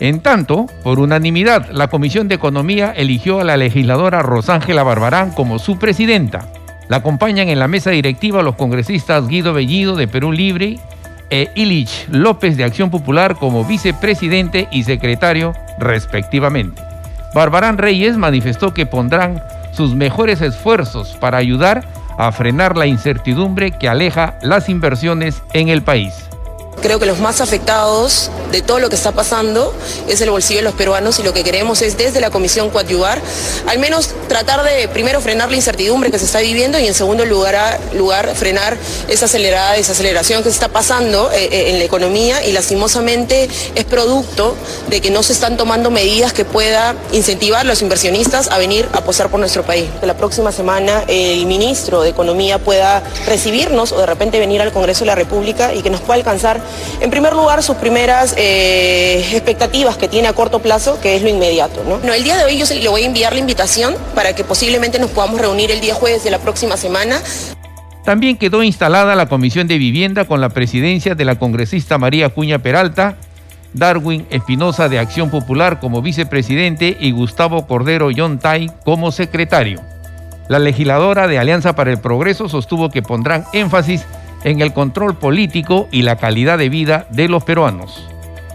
En 0.00 0.20
tanto, 0.20 0.66
por 0.82 0.98
unanimidad, 0.98 1.70
la 1.70 1.88
Comisión 1.88 2.26
de 2.26 2.34
Economía 2.34 2.92
eligió 2.96 3.40
a 3.40 3.44
la 3.44 3.56
legisladora 3.56 4.22
Rosángela 4.22 4.82
Barbarán 4.82 5.30
como 5.30 5.60
su 5.60 5.78
presidenta. 5.78 6.48
La 6.88 6.98
acompañan 6.98 7.48
en 7.48 7.58
la 7.58 7.68
mesa 7.68 7.90
directiva 7.90 8.42
los 8.42 8.56
congresistas 8.56 9.26
Guido 9.26 9.54
Bellido 9.54 9.96
de 9.96 10.06
Perú 10.06 10.32
Libre 10.32 10.78
e 11.30 11.50
Ilich 11.54 12.06
López 12.10 12.56
de 12.56 12.64
Acción 12.64 12.90
Popular 12.90 13.36
como 13.36 13.64
vicepresidente 13.64 14.68
y 14.70 14.84
secretario 14.84 15.54
respectivamente. 15.78 16.82
Barbarán 17.34 17.78
Reyes 17.78 18.16
manifestó 18.16 18.74
que 18.74 18.86
pondrán 18.86 19.42
sus 19.72 19.94
mejores 19.94 20.40
esfuerzos 20.40 21.16
para 21.20 21.38
ayudar 21.38 21.84
a 22.16 22.30
frenar 22.30 22.76
la 22.76 22.86
incertidumbre 22.86 23.72
que 23.72 23.88
aleja 23.88 24.38
las 24.42 24.68
inversiones 24.68 25.42
en 25.52 25.68
el 25.68 25.82
país. 25.82 26.28
Creo 26.84 26.98
que 26.98 27.06
los 27.06 27.18
más 27.18 27.40
afectados 27.40 28.28
de 28.52 28.60
todo 28.60 28.78
lo 28.78 28.90
que 28.90 28.94
está 28.94 29.12
pasando 29.12 29.74
es 30.06 30.20
el 30.20 30.28
bolsillo 30.28 30.58
de 30.58 30.64
los 30.64 30.74
peruanos 30.74 31.18
y 31.18 31.22
lo 31.22 31.32
que 31.32 31.42
queremos 31.42 31.80
es 31.80 31.96
desde 31.96 32.20
la 32.20 32.28
Comisión 32.28 32.68
Coadyuvar, 32.68 33.22
al 33.66 33.78
menos 33.78 34.10
tratar 34.28 34.62
de 34.64 34.86
primero 34.88 35.22
frenar 35.22 35.48
la 35.48 35.56
incertidumbre 35.56 36.10
que 36.10 36.18
se 36.18 36.26
está 36.26 36.40
viviendo 36.40 36.78
y 36.78 36.86
en 36.86 36.92
segundo 36.92 37.24
lugar, 37.24 37.80
lugar 37.94 38.34
frenar 38.34 38.76
esa 39.08 39.24
acelerada 39.24 39.72
desaceleración 39.72 40.42
que 40.42 40.50
se 40.50 40.56
está 40.56 40.68
pasando 40.68 41.32
eh, 41.32 41.48
eh, 41.50 41.70
en 41.70 41.78
la 41.78 41.84
economía 41.84 42.44
y 42.44 42.52
lastimosamente 42.52 43.48
es 43.74 43.84
producto 43.84 44.54
de 44.90 45.00
que 45.00 45.10
no 45.10 45.22
se 45.22 45.32
están 45.32 45.56
tomando 45.56 45.90
medidas 45.90 46.34
que 46.34 46.44
pueda 46.44 46.94
incentivar 47.12 47.62
a 47.62 47.64
los 47.64 47.80
inversionistas 47.80 48.50
a 48.50 48.58
venir 48.58 48.86
a 48.92 49.00
posar 49.00 49.30
por 49.30 49.40
nuestro 49.40 49.62
país. 49.62 49.88
Que 50.00 50.06
la 50.06 50.18
próxima 50.18 50.52
semana 50.52 51.04
el 51.08 51.46
ministro 51.46 52.02
de 52.02 52.10
Economía 52.10 52.58
pueda 52.58 53.02
recibirnos 53.24 53.92
o 53.92 54.00
de 54.00 54.06
repente 54.06 54.38
venir 54.38 54.60
al 54.60 54.70
Congreso 54.70 55.00
de 55.00 55.06
la 55.06 55.14
República 55.14 55.72
y 55.72 55.80
que 55.80 55.88
nos 55.88 56.02
pueda 56.02 56.16
alcanzar 56.16 56.60
en 57.00 57.10
primer 57.10 57.32
lugar, 57.34 57.62
sus 57.62 57.76
primeras 57.76 58.34
eh, 58.36 59.24
expectativas 59.32 59.96
que 59.96 60.08
tiene 60.08 60.28
a 60.28 60.32
corto 60.32 60.60
plazo, 60.60 61.00
que 61.00 61.16
es 61.16 61.22
lo 61.22 61.28
inmediato. 61.28 61.82
¿no? 61.84 62.12
el 62.12 62.24
día 62.24 62.36
de 62.36 62.44
hoy 62.44 62.56
yo 62.56 62.66
le 62.74 62.88
voy 62.88 63.02
a 63.02 63.06
enviar 63.06 63.32
la 63.32 63.40
invitación 63.40 63.94
para 64.14 64.34
que 64.34 64.44
posiblemente 64.44 64.98
nos 64.98 65.10
podamos 65.10 65.40
reunir 65.40 65.70
el 65.70 65.80
día 65.80 65.94
jueves 65.94 66.24
de 66.24 66.30
la 66.30 66.38
próxima 66.38 66.76
semana. 66.76 67.20
También 68.04 68.36
quedó 68.36 68.62
instalada 68.62 69.14
la 69.14 69.26
Comisión 69.26 69.66
de 69.66 69.78
Vivienda 69.78 70.26
con 70.26 70.40
la 70.40 70.50
presidencia 70.50 71.14
de 71.14 71.24
la 71.24 71.38
congresista 71.38 71.96
María 71.96 72.28
Cuña 72.28 72.58
Peralta, 72.58 73.16
Darwin 73.72 74.26
Espinosa 74.30 74.88
de 74.88 74.98
Acción 74.98 75.30
Popular 75.30 75.80
como 75.80 76.02
vicepresidente 76.02 76.96
y 77.00 77.12
Gustavo 77.12 77.66
Cordero 77.66 78.10
Yontay 78.10 78.70
como 78.84 79.10
secretario. 79.10 79.80
La 80.48 80.58
legisladora 80.58 81.26
de 81.26 81.38
Alianza 81.38 81.74
para 81.74 81.90
el 81.90 81.98
Progreso 81.98 82.48
sostuvo 82.50 82.90
que 82.90 83.02
pondrán 83.02 83.46
énfasis 83.54 84.04
en 84.44 84.60
el 84.60 84.72
control 84.72 85.16
político 85.16 85.88
y 85.90 86.02
la 86.02 86.16
calidad 86.16 86.58
de 86.58 86.68
vida 86.68 87.06
de 87.10 87.28
los 87.28 87.44
peruanos. 87.44 88.06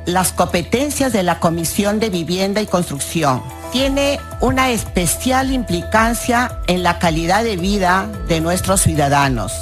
Las 0.06 0.32
competencias 0.32 1.14
de 1.14 1.24
la 1.24 1.40
Comisión 1.40 2.00
de 2.00 2.10
Vivienda 2.10 2.62
y 2.62 2.66
Construcción 2.66 3.44
tiene 3.72 4.20
una 4.40 4.72
especial 4.72 5.52
implicancia 5.52 6.60
en 6.68 6.82
la 6.82 6.98
calidad 6.98 7.44
de 7.44 7.58
vida 7.58 8.08
de 8.28 8.42
nuestros 8.42 8.82
ciudadanos. 8.82 9.54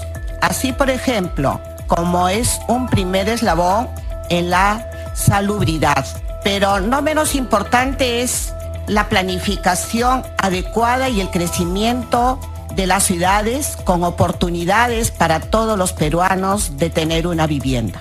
Así, 0.42 0.72
por 0.72 0.90
ejemplo, 0.90 1.60
como 1.88 2.30
es 2.30 2.60
un 2.68 2.88
primer 2.88 3.28
eslabón 3.28 3.90
en 4.30 4.50
la 4.50 4.90
salubridad. 5.14 6.06
Pero 6.44 6.80
no 6.80 7.02
menos 7.02 7.36
importante 7.36 8.22
es 8.22 8.54
la 8.88 9.10
planificación 9.10 10.24
adecuada 10.38 11.10
y 11.10 11.20
el 11.20 11.30
crecimiento 11.30 12.40
de 12.78 12.88
las 12.88 13.04
ciudades 13.04 13.76
con 13.84 14.04
oportunidades 14.04 15.10
para 15.10 15.42
todos 15.42 15.78
los 15.78 15.94
peruanos 15.94 16.78
de 16.78 16.92
tener 16.92 17.26
una 17.26 17.48
vivienda. 17.48 18.00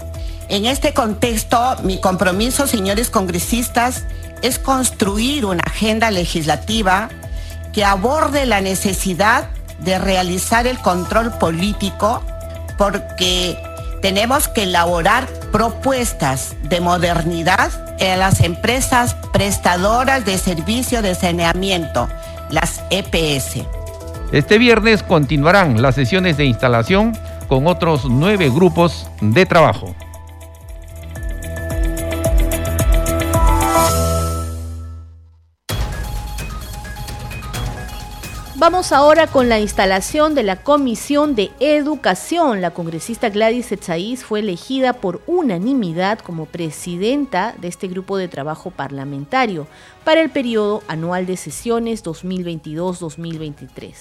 En 0.48 0.66
este 0.66 0.92
contexto, 0.92 1.76
mi 1.82 1.98
compromiso, 1.98 2.66
señores 2.66 3.08
congresistas, 3.10 4.04
es 4.42 4.58
construir 4.58 5.46
una 5.46 5.62
agenda 5.66 6.10
legislativa 6.10 7.08
que 7.72 7.84
aborde 7.84 8.44
la 8.44 8.60
necesidad 8.60 9.48
de 9.80 9.98
realizar 9.98 10.66
el 10.66 10.78
control 10.78 11.32
político 11.38 12.22
porque 12.76 13.58
tenemos 14.02 14.46
que 14.46 14.64
elaborar 14.64 15.26
propuestas 15.52 16.54
de 16.64 16.80
modernidad 16.80 17.72
en 17.98 18.18
las 18.18 18.40
empresas 18.40 19.16
prestadoras 19.32 20.26
de 20.26 20.36
servicio 20.36 21.00
de 21.00 21.14
saneamiento, 21.14 22.08
las 22.50 22.82
EPS. 22.90 23.66
Este 24.32 24.58
viernes 24.58 25.04
continuarán 25.04 25.80
las 25.80 25.94
sesiones 25.94 26.36
de 26.36 26.46
instalación 26.46 27.12
con 27.48 27.68
otros 27.68 28.06
nueve 28.10 28.50
grupos 28.50 29.08
de 29.20 29.46
trabajo. 29.46 29.94
Vamos 38.68 38.90
ahora 38.90 39.28
con 39.28 39.48
la 39.48 39.60
instalación 39.60 40.34
de 40.34 40.42
la 40.42 40.56
Comisión 40.56 41.36
de 41.36 41.52
Educación. 41.60 42.60
La 42.60 42.72
congresista 42.72 43.28
Gladys 43.28 43.70
Echaíz 43.70 44.24
fue 44.24 44.40
elegida 44.40 44.94
por 44.94 45.22
unanimidad 45.28 46.18
como 46.18 46.46
presidenta 46.46 47.54
de 47.58 47.68
este 47.68 47.86
grupo 47.86 48.16
de 48.16 48.26
trabajo 48.26 48.72
parlamentario 48.72 49.68
para 50.04 50.20
el 50.20 50.30
periodo 50.30 50.82
anual 50.88 51.26
de 51.26 51.36
sesiones 51.36 52.02
2022-2023. 52.02 53.92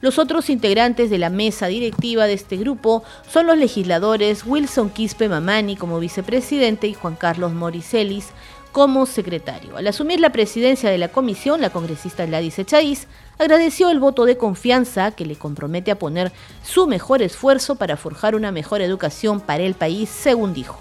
Los 0.00 0.18
otros 0.18 0.50
integrantes 0.50 1.10
de 1.10 1.18
la 1.18 1.30
mesa 1.30 1.68
directiva 1.68 2.26
de 2.26 2.32
este 2.32 2.56
grupo 2.56 3.04
son 3.28 3.46
los 3.46 3.56
legisladores 3.56 4.44
Wilson 4.44 4.90
Quispe 4.90 5.28
Mamani 5.28 5.76
como 5.76 6.00
vicepresidente 6.00 6.88
y 6.88 6.94
Juan 6.94 7.14
Carlos 7.14 7.52
Moricelis 7.52 8.30
como 8.72 9.06
secretario. 9.06 9.76
Al 9.76 9.86
asumir 9.86 10.20
la 10.20 10.30
presidencia 10.30 10.90
de 10.90 10.98
la 10.98 11.08
comisión, 11.08 11.60
la 11.60 11.70
congresista 11.70 12.26
Gladys 12.26 12.58
Echaíz 12.58 13.06
agradeció 13.38 13.90
el 13.90 14.00
voto 14.00 14.24
de 14.24 14.36
confianza 14.36 15.12
que 15.12 15.26
le 15.26 15.36
compromete 15.36 15.90
a 15.90 15.98
poner 15.98 16.32
su 16.62 16.86
mejor 16.86 17.22
esfuerzo 17.22 17.76
para 17.76 17.96
forjar 17.96 18.34
una 18.34 18.52
mejor 18.52 18.82
educación 18.82 19.40
para 19.40 19.62
el 19.62 19.74
país, 19.74 20.08
según 20.08 20.54
dijo. 20.54 20.80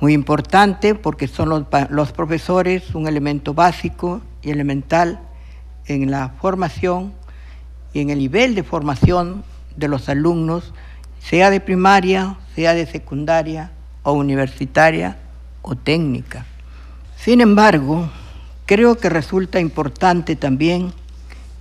Muy 0.00 0.12
importante 0.12 0.94
porque 0.94 1.28
son 1.28 1.66
los 1.90 2.12
profesores 2.12 2.94
un 2.94 3.06
elemento 3.06 3.54
básico 3.54 4.20
y 4.42 4.50
elemental 4.50 5.20
en 5.86 6.10
la 6.10 6.30
formación 6.40 7.12
y 7.92 8.00
en 8.00 8.10
el 8.10 8.18
nivel 8.18 8.54
de 8.54 8.62
formación 8.62 9.44
de 9.76 9.88
los 9.88 10.08
alumnos, 10.08 10.72
sea 11.20 11.50
de 11.50 11.60
primaria, 11.60 12.36
sea 12.54 12.74
de 12.74 12.86
secundaria 12.86 13.70
o 14.02 14.12
universitaria 14.12 15.18
o 15.64 15.74
técnica. 15.74 16.44
Sin 17.16 17.40
embargo, 17.40 18.10
creo 18.66 18.98
que 18.98 19.08
resulta 19.08 19.58
importante 19.58 20.36
también 20.36 20.92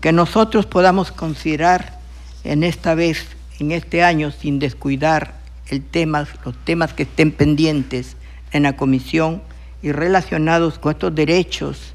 que 0.01 0.11
nosotros 0.11 0.65
podamos 0.65 1.11
considerar 1.11 1.99
en 2.43 2.63
esta 2.63 2.93
vez, 2.95 3.25
en 3.59 3.71
este 3.71 4.03
año, 4.03 4.31
sin 4.31 4.59
descuidar 4.59 5.35
los 5.69 6.55
temas 6.65 6.93
que 6.93 7.03
estén 7.03 7.31
pendientes 7.31 8.17
en 8.51 8.63
la 8.63 8.75
comisión 8.75 9.41
y 9.81 9.93
relacionados 9.93 10.77
con 10.77 10.91
estos 10.91 11.15
derechos, 11.15 11.93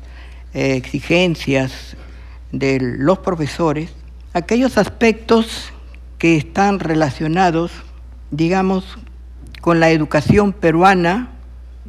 eh, 0.54 0.76
exigencias 0.76 1.94
de 2.50 2.78
los 2.80 3.18
profesores, 3.18 3.90
aquellos 4.32 4.78
aspectos 4.78 5.70
que 6.16 6.38
están 6.38 6.80
relacionados, 6.80 7.70
digamos, 8.30 8.98
con 9.60 9.78
la 9.78 9.90
educación 9.90 10.54
peruana 10.54 11.37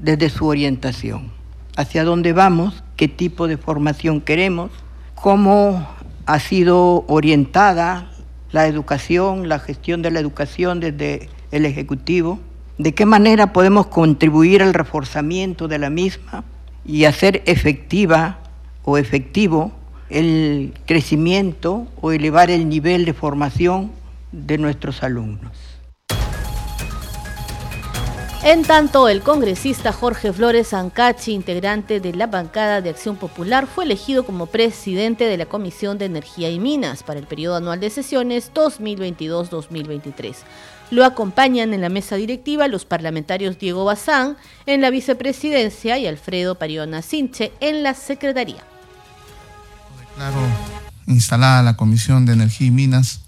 desde 0.01 0.29
su 0.29 0.47
orientación. 0.47 1.31
Hacia 1.75 2.03
dónde 2.03 2.33
vamos, 2.33 2.83
qué 2.95 3.07
tipo 3.07 3.47
de 3.47 3.57
formación 3.57 4.21
queremos, 4.21 4.71
cómo 5.15 5.87
ha 6.25 6.39
sido 6.39 7.05
orientada 7.07 8.11
la 8.51 8.67
educación, 8.67 9.47
la 9.47 9.59
gestión 9.59 10.01
de 10.01 10.11
la 10.11 10.19
educación 10.19 10.79
desde 10.79 11.29
el 11.51 11.65
Ejecutivo, 11.65 12.39
de 12.77 12.93
qué 12.93 13.05
manera 13.05 13.53
podemos 13.53 13.87
contribuir 13.87 14.63
al 14.63 14.73
reforzamiento 14.73 15.67
de 15.67 15.79
la 15.79 15.89
misma 15.89 16.43
y 16.85 17.05
hacer 17.05 17.43
efectiva 17.45 18.39
o 18.83 18.97
efectivo 18.97 19.71
el 20.09 20.73
crecimiento 20.85 21.87
o 22.01 22.11
elevar 22.11 22.49
el 22.49 22.67
nivel 22.67 23.05
de 23.05 23.13
formación 23.13 23.91
de 24.31 24.57
nuestros 24.57 25.03
alumnos. 25.03 25.68
En 28.41 28.63
tanto, 28.63 29.09
el 29.09 29.21
congresista 29.21 29.91
Jorge 29.91 30.31
Flores 30.31 30.73
Ancachi, 30.73 31.33
integrante 31.33 31.99
de 31.99 32.13
la 32.13 32.25
bancada 32.25 32.79
de 32.79 32.89
Acción 32.89 33.17
Popular, 33.17 33.67
fue 33.67 33.83
elegido 33.83 34.25
como 34.25 34.45
presidente 34.45 35.25
de 35.25 35.35
la 35.35 35.45
Comisión 35.45 35.97
de 35.97 36.05
Energía 36.05 36.49
y 36.49 36.57
Minas 36.57 37.03
para 37.03 37.19
el 37.19 37.27
periodo 37.27 37.57
anual 37.57 37.81
de 37.81 37.89
sesiones 37.89 38.53
2022-2023. 38.53 40.35
Lo 40.89 41.03
acompañan 41.03 41.73
en 41.73 41.81
la 41.81 41.89
mesa 41.89 42.15
directiva 42.15 42.69
los 42.69 42.85
parlamentarios 42.85 43.59
Diego 43.59 43.83
Bazán 43.83 44.37
en 44.65 44.79
la 44.79 44.89
vicepresidencia 44.89 45.97
y 45.97 46.07
Alfredo 46.07 46.55
Pariona 46.55 47.01
Sinche 47.01 47.51
en 47.59 47.83
la 47.83 47.93
secretaría. 47.93 48.63
Declaro 49.99 50.39
instalada 51.07 51.61
la 51.61 51.75
Comisión 51.75 52.25
de 52.25 52.33
Energía 52.33 52.67
y 52.67 52.71
Minas 52.71 53.19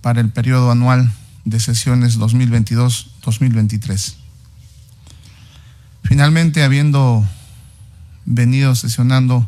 para 0.00 0.20
el 0.20 0.30
periodo 0.30 0.70
anual 0.70 1.10
de 1.44 1.58
sesiones 1.58 2.20
2022-2023. 2.20 4.27
Finalmente, 6.08 6.64
habiendo 6.64 7.22
venido 8.24 8.74
sesionando 8.74 9.46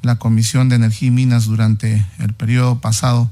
la 0.00 0.16
Comisión 0.16 0.70
de 0.70 0.76
Energía 0.76 1.08
y 1.08 1.10
Minas 1.10 1.44
durante 1.44 2.02
el 2.18 2.32
periodo 2.32 2.80
pasado, 2.80 3.30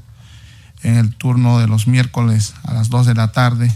en 0.83 0.95
el 0.97 1.15
turno 1.15 1.57
de 1.57 1.65
los 1.65 1.87
miércoles 1.87 2.53
a 2.61 2.75
las 2.75 2.89
2 2.89 3.07
de 3.07 3.15
la 3.15 3.31
tarde, 3.31 3.75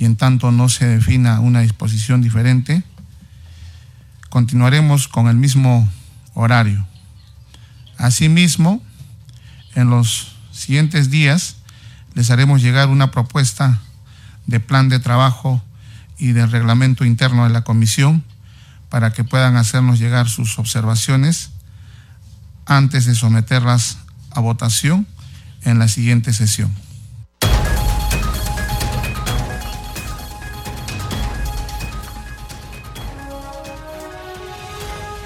y 0.00 0.04
en 0.04 0.16
tanto 0.16 0.50
no 0.50 0.68
se 0.68 0.88
defina 0.88 1.38
una 1.38 1.60
disposición 1.60 2.20
diferente, 2.20 2.82
continuaremos 4.30 5.06
con 5.06 5.28
el 5.28 5.36
mismo 5.36 5.88
horario. 6.34 6.84
Asimismo, 7.98 8.82
en 9.76 9.90
los 9.90 10.34
siguientes 10.50 11.08
días 11.08 11.54
les 12.14 12.32
haremos 12.32 12.62
llegar 12.62 12.88
una 12.88 13.12
propuesta 13.12 13.80
de 14.48 14.58
plan 14.58 14.88
de 14.88 14.98
trabajo 14.98 15.62
y 16.18 16.32
del 16.32 16.50
reglamento 16.50 17.04
interno 17.04 17.44
de 17.44 17.50
la 17.50 17.64
comisión 17.64 18.24
para 18.88 19.12
que 19.12 19.24
puedan 19.24 19.56
hacernos 19.56 19.98
llegar 19.98 20.28
sus 20.28 20.58
observaciones 20.58 21.50
antes 22.66 23.06
de 23.06 23.14
someterlas 23.14 23.98
a 24.30 24.40
votación 24.40 25.06
en 25.62 25.78
la 25.78 25.88
siguiente 25.88 26.32
sesión. 26.32 26.74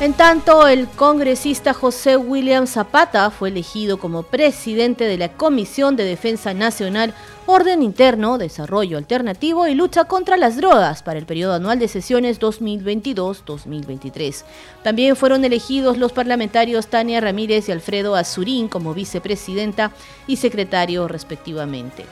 En 0.02 0.14
tanto, 0.14 0.66
el 0.66 0.88
congresista 0.88 1.72
José 1.72 2.16
William 2.16 2.66
Zapata 2.66 3.31
fue 3.31 3.50
elegido 3.50 3.98
como 4.00 4.24
presidente 4.24 5.05
de 5.05 5.16
la 5.16 5.28
Comisión 5.28 5.94
de 5.94 6.02
Defensa 6.02 6.55
Nacional, 6.55 7.14
Orden 7.46 7.83
Interno, 7.83 8.38
Desarrollo 8.38 8.98
Alternativo 8.98 9.66
y 9.66 9.74
Lucha 9.74 10.05
contra 10.05 10.37
las 10.37 10.57
Drogas 10.57 11.02
para 11.02 11.18
el 11.18 11.26
periodo 11.26 11.55
anual 11.55 11.81
de 11.81 11.88
sesiones 11.88 12.38
2022-2023. 12.38 14.44
También 14.85 15.16
fueron 15.16 15.44
elegidos 15.44 15.98
los 15.98 16.12
parlamentarios 16.12 16.87
Tania 16.87 17.20
Ramírez 17.20 17.68
y 17.68 17.72
Alfredo 17.72 18.14
Azurín 18.14 18.68
como 18.68 18.94
vicepresidenta 18.94 19.90
y 20.28 20.37
secretario 20.37 21.09
respectivamente. 21.09 22.07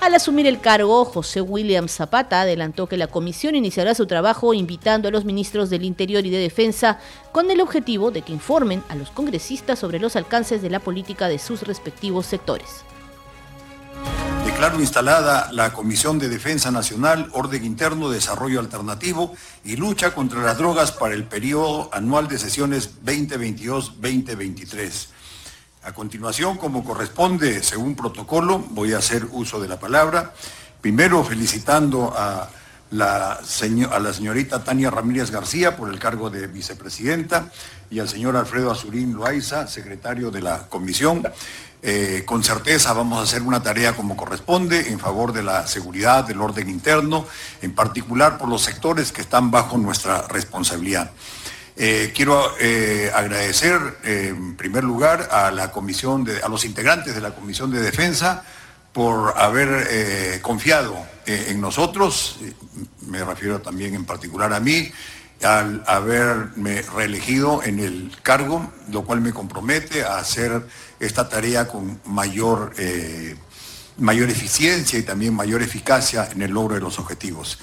Al 0.00 0.14
asumir 0.14 0.46
el 0.46 0.62
cargo, 0.62 1.04
José 1.04 1.42
William 1.42 1.86
Zapata 1.86 2.40
adelantó 2.40 2.86
que 2.86 2.96
la 2.96 3.06
comisión 3.06 3.54
iniciará 3.54 3.94
su 3.94 4.06
trabajo 4.06 4.54
invitando 4.54 5.08
a 5.08 5.10
los 5.10 5.26
ministros 5.26 5.68
del 5.68 5.84
Interior 5.84 6.24
y 6.24 6.30
de 6.30 6.38
Defensa 6.38 6.98
con 7.32 7.50
el 7.50 7.60
objetivo 7.60 8.10
de 8.10 8.22
que 8.22 8.32
informen 8.32 8.82
a 8.88 8.94
los 8.94 9.10
congresistas 9.10 9.78
sobre 9.78 9.98
los 9.98 10.16
alcances 10.16 10.62
de 10.62 10.70
la 10.70 10.80
política 10.80 11.28
de 11.28 11.38
sus 11.38 11.64
respectivos 11.64 12.24
sectores. 12.24 12.86
Declaro 14.60 14.78
instalada 14.78 15.48
la 15.52 15.72
Comisión 15.72 16.18
de 16.18 16.28
Defensa 16.28 16.70
Nacional, 16.70 17.30
Orden 17.32 17.64
Interno, 17.64 18.10
Desarrollo 18.10 18.60
Alternativo 18.60 19.34
y 19.64 19.76
Lucha 19.76 20.14
contra 20.14 20.42
las 20.42 20.58
Drogas 20.58 20.92
para 20.92 21.14
el 21.14 21.24
periodo 21.24 21.88
anual 21.94 22.28
de 22.28 22.38
sesiones 22.38 23.00
2022-2023. 23.02 25.06
A 25.84 25.94
continuación, 25.94 26.58
como 26.58 26.84
corresponde 26.84 27.62
según 27.62 27.96
protocolo, 27.96 28.58
voy 28.58 28.92
a 28.92 28.98
hacer 28.98 29.26
uso 29.32 29.62
de 29.62 29.68
la 29.68 29.80
palabra. 29.80 30.34
Primero, 30.82 31.24
felicitando 31.24 32.12
a 32.14 32.50
la, 32.90 33.32
a 33.32 33.98
la 33.98 34.12
señorita 34.12 34.64
Tania 34.64 34.90
Ramírez 34.90 35.30
García 35.30 35.76
por 35.76 35.90
el 35.90 35.98
cargo 35.98 36.30
de 36.30 36.46
vicepresidenta 36.46 37.50
y 37.90 37.98
al 37.98 38.08
señor 38.08 38.36
Alfredo 38.36 38.70
Azurín 38.70 39.14
Loaiza, 39.14 39.66
secretario 39.66 40.30
de 40.30 40.42
la 40.42 40.68
comisión. 40.68 41.22
Eh, 41.82 42.24
con 42.26 42.44
certeza 42.44 42.92
vamos 42.92 43.18
a 43.18 43.22
hacer 43.22 43.40
una 43.40 43.62
tarea 43.62 43.94
como 43.94 44.14
corresponde 44.14 44.90
en 44.90 44.98
favor 44.98 45.32
de 45.32 45.42
la 45.42 45.66
seguridad, 45.66 46.24
del 46.24 46.40
orden 46.40 46.68
interno, 46.68 47.26
en 47.62 47.74
particular 47.74 48.36
por 48.36 48.48
los 48.48 48.62
sectores 48.62 49.12
que 49.12 49.22
están 49.22 49.50
bajo 49.50 49.78
nuestra 49.78 50.28
responsabilidad. 50.28 51.10
Eh, 51.76 52.12
quiero 52.14 52.52
eh, 52.60 53.10
agradecer 53.14 53.80
en 54.04 54.56
primer 54.56 54.84
lugar 54.84 55.30
a 55.32 55.50
la 55.50 55.72
comisión 55.72 56.26
a 56.42 56.48
los 56.48 56.66
integrantes 56.66 57.14
de 57.14 57.20
la 57.22 57.30
Comisión 57.30 57.70
de 57.70 57.80
Defensa 57.80 58.44
por 58.92 59.38
haber 59.38 60.40
confiado 60.42 60.96
en 61.26 61.60
nosotros, 61.60 62.38
me 63.06 63.24
refiero 63.24 63.60
también 63.60 63.94
en 63.94 64.04
particular 64.04 64.52
a 64.52 64.60
mí, 64.60 64.90
al 65.42 65.82
haberme 65.86 66.82
reelegido 66.82 67.62
en 67.62 67.78
el 67.78 68.12
cargo, 68.22 68.72
lo 68.90 69.04
cual 69.04 69.20
me 69.20 69.32
compromete 69.32 70.04
a 70.04 70.18
hacer 70.18 70.66
esta 70.98 71.28
tarea 71.28 71.66
con 71.66 72.00
mayor, 72.04 72.74
mayor 73.96 74.28
eficiencia 74.28 74.98
y 74.98 75.02
también 75.02 75.34
mayor 75.34 75.62
eficacia 75.62 76.28
en 76.30 76.42
el 76.42 76.50
logro 76.50 76.74
de 76.74 76.80
los 76.80 76.98
objetivos. 76.98 77.58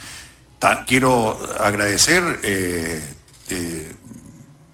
quiero 0.88 1.38
agradecer 1.60 2.40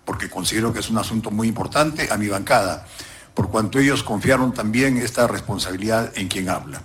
porque 0.05 0.29
considero 0.29 0.73
que 0.73 0.79
es 0.79 0.89
un 0.89 0.97
asunto 0.97 1.31
muy 1.31 1.47
importante, 1.47 2.09
a 2.11 2.17
mi 2.17 2.27
bancada, 2.27 2.85
por 3.33 3.49
cuanto 3.49 3.79
ellos 3.79 4.03
confiaron 4.03 4.53
también 4.53 4.97
esta 4.97 5.27
responsabilidad 5.27 6.11
en 6.15 6.27
quien 6.27 6.49
habla. 6.49 6.83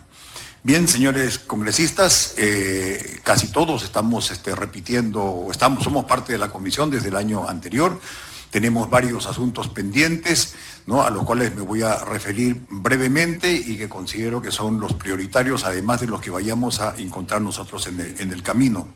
Bien, 0.63 0.89
señores 0.89 1.39
congresistas, 1.39 2.35
eh, 2.37 3.21
casi 3.23 3.53
todos 3.53 3.85
estamos 3.85 4.31
este, 4.31 4.55
repitiendo, 4.55 5.47
somos 5.81 6.05
parte 6.05 6.33
de 6.33 6.39
la 6.39 6.51
comisión 6.51 6.91
desde 6.91 7.09
el 7.09 7.17
año 7.17 7.49
anterior 7.49 7.99
tenemos 8.51 8.89
varios 8.89 9.27
asuntos 9.27 9.69
pendientes, 9.69 10.55
a 10.91 11.11
los 11.11 11.25
cuales 11.25 11.55
me 11.55 11.63
voy 11.63 11.83
a 11.83 12.03
referir 12.05 12.63
brevemente 12.71 13.53
y 13.53 13.77
que 13.77 13.89
considero 13.89 14.41
que 14.41 14.51
son 14.51 14.81
los 14.81 14.95
prioritarios, 14.95 15.65
además 15.65 16.01
de 16.01 16.07
los 16.07 16.21
que 16.21 16.31
vayamos 16.31 16.81
a 16.81 16.95
encontrar 16.97 17.43
nosotros 17.43 17.87
en 17.87 18.33
el, 18.33 18.43
camino. 18.43 18.89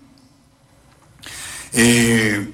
Eh, 1.75 2.51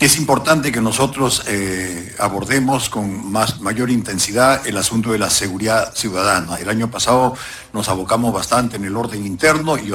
es 0.00 0.16
importante 0.16 0.72
que 0.72 0.80
nosotros 0.80 1.42
eh, 1.46 2.16
abordemos 2.18 2.88
con 2.88 3.30
más, 3.30 3.60
mayor 3.60 3.90
intensidad 3.90 4.66
el 4.66 4.78
asunto 4.78 5.12
de 5.12 5.18
la 5.18 5.28
seguridad 5.28 5.94
ciudadana. 5.94 6.56
El 6.56 6.70
año 6.70 6.90
pasado 6.90 7.36
nos 7.74 7.86
abocamos 7.90 8.32
bastante 8.32 8.76
en 8.76 8.86
el 8.86 8.96
orden 8.96 9.26
interno 9.26 9.76
y, 9.76 9.92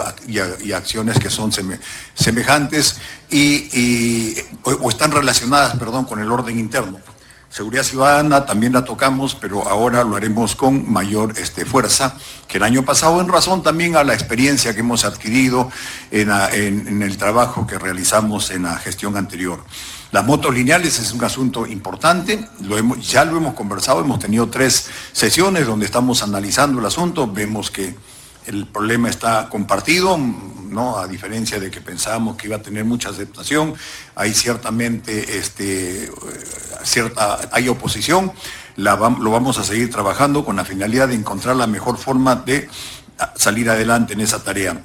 acciones 0.71 1.17
que 1.17 1.31
son 1.31 1.51
semejantes 2.13 2.97
y, 3.31 4.35
o, 4.61 4.89
están 4.91 5.11
relacionadas 5.11 5.75
perdón, 5.75 6.05
con 6.05 6.19
el 6.19 6.31
orden 6.31 6.59
interno. 6.59 6.99
Seguridad 7.55 7.83
ciudadana 7.83 8.45
también 8.45 8.73
la 8.73 8.83
tocamos, 8.83 9.33
pero 9.33 9.65
ahora 9.65 10.03
lo 10.03 10.17
haremos 10.17 10.57
con 10.57 10.91
mayor 10.91 11.39
este, 11.39 11.63
fuerza 11.63 12.17
que 12.49 12.57
el 12.57 12.63
año 12.63 12.83
pasado, 12.83 13.21
en 13.21 13.29
razón 13.29 13.63
también 13.63 13.95
a 13.95 14.03
la 14.03 14.13
experiencia 14.13 14.73
que 14.73 14.81
hemos 14.81 15.05
adquirido 15.05 15.71
en, 16.11 17.01
el 17.01 17.15
trabajo 17.15 17.65
que 17.65 17.79
realizamos 17.79 18.51
en 18.51 18.63
la 18.63 18.75
gestión 18.75 19.15
anterior. 19.15 19.63
Las 20.11 20.25
motos 20.25 20.53
lineales 20.53 20.99
es 20.99 21.13
un 21.13 21.23
asunto 21.23 21.65
importante, 21.65 22.45
ya 22.99 23.23
lo 23.23 23.37
hemos 23.37 23.53
conversado, 23.53 24.01
hemos 24.01 24.19
tenido 24.19 24.49
tres 24.49 24.89
sesiones 25.13 25.65
donde 25.65 25.85
estamos 25.85 26.23
analizando 26.23 26.81
el 26.81 26.85
asunto, 26.85 27.25
vemos 27.25 27.71
que 27.71 27.95
el 28.47 28.67
problema 28.67 29.09
está 29.09 29.49
compartido, 29.49 30.17
¿no? 30.17 30.97
a 30.97 31.07
diferencia 31.07 31.59
de 31.59 31.71
que 31.71 31.81
pensábamos 31.81 32.35
que 32.35 32.47
iba 32.47 32.57
a 32.57 32.61
tener 32.61 32.85
mucha 32.85 33.09
aceptación, 33.09 33.73
hay 34.15 34.33
ciertamente 34.33 35.37
este, 35.37 36.11
cierta, 36.83 37.39
hay 37.51 37.69
oposición, 37.69 38.31
lo 38.75 39.31
vamos 39.31 39.57
a 39.57 39.63
seguir 39.63 39.89
trabajando 39.89 40.43
con 40.43 40.55
la 40.55 40.65
finalidad 40.65 41.07
de 41.07 41.15
encontrar 41.15 41.55
la 41.55 41.67
mejor 41.67 41.97
forma 41.97 42.35
de 42.35 42.69
salir 43.35 43.69
adelante 43.69 44.13
en 44.13 44.21
esa 44.21 44.43
tarea. 44.43 44.83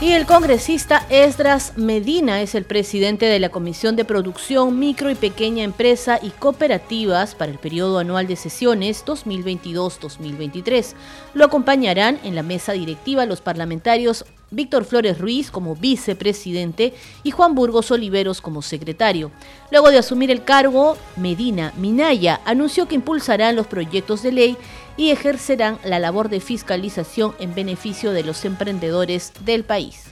Y 0.00 0.12
el 0.12 0.26
congresista 0.26 1.04
Esdras 1.10 1.72
Medina 1.76 2.40
es 2.40 2.54
el 2.54 2.64
presidente 2.64 3.26
de 3.26 3.40
la 3.40 3.48
Comisión 3.48 3.96
de 3.96 4.04
Producción, 4.04 4.78
Micro 4.78 5.10
y 5.10 5.16
Pequeña 5.16 5.64
Empresa 5.64 6.20
y 6.22 6.30
Cooperativas 6.30 7.34
para 7.34 7.50
el 7.50 7.58
periodo 7.58 7.98
anual 7.98 8.28
de 8.28 8.36
sesiones 8.36 9.04
2022-2023. 9.04 10.94
Lo 11.34 11.44
acompañarán 11.44 12.20
en 12.22 12.36
la 12.36 12.44
mesa 12.44 12.74
directiva 12.74 13.26
los 13.26 13.40
parlamentarios 13.40 14.24
Víctor 14.50 14.84
Flores 14.84 15.18
Ruiz 15.18 15.50
como 15.50 15.74
vicepresidente 15.74 16.94
y 17.24 17.32
Juan 17.32 17.56
Burgos 17.56 17.90
Oliveros 17.90 18.40
como 18.40 18.62
secretario. 18.62 19.32
Luego 19.72 19.90
de 19.90 19.98
asumir 19.98 20.30
el 20.30 20.44
cargo, 20.44 20.96
Medina 21.16 21.72
Minaya 21.76 22.40
anunció 22.44 22.86
que 22.86 22.94
impulsarán 22.94 23.56
los 23.56 23.66
proyectos 23.66 24.22
de 24.22 24.32
ley 24.32 24.56
y 24.98 25.10
ejercerán 25.10 25.78
la 25.84 25.98
labor 25.98 26.28
de 26.28 26.40
fiscalización 26.40 27.32
en 27.38 27.54
beneficio 27.54 28.12
de 28.12 28.24
los 28.24 28.44
emprendedores 28.44 29.32
del 29.46 29.64
país. 29.64 30.08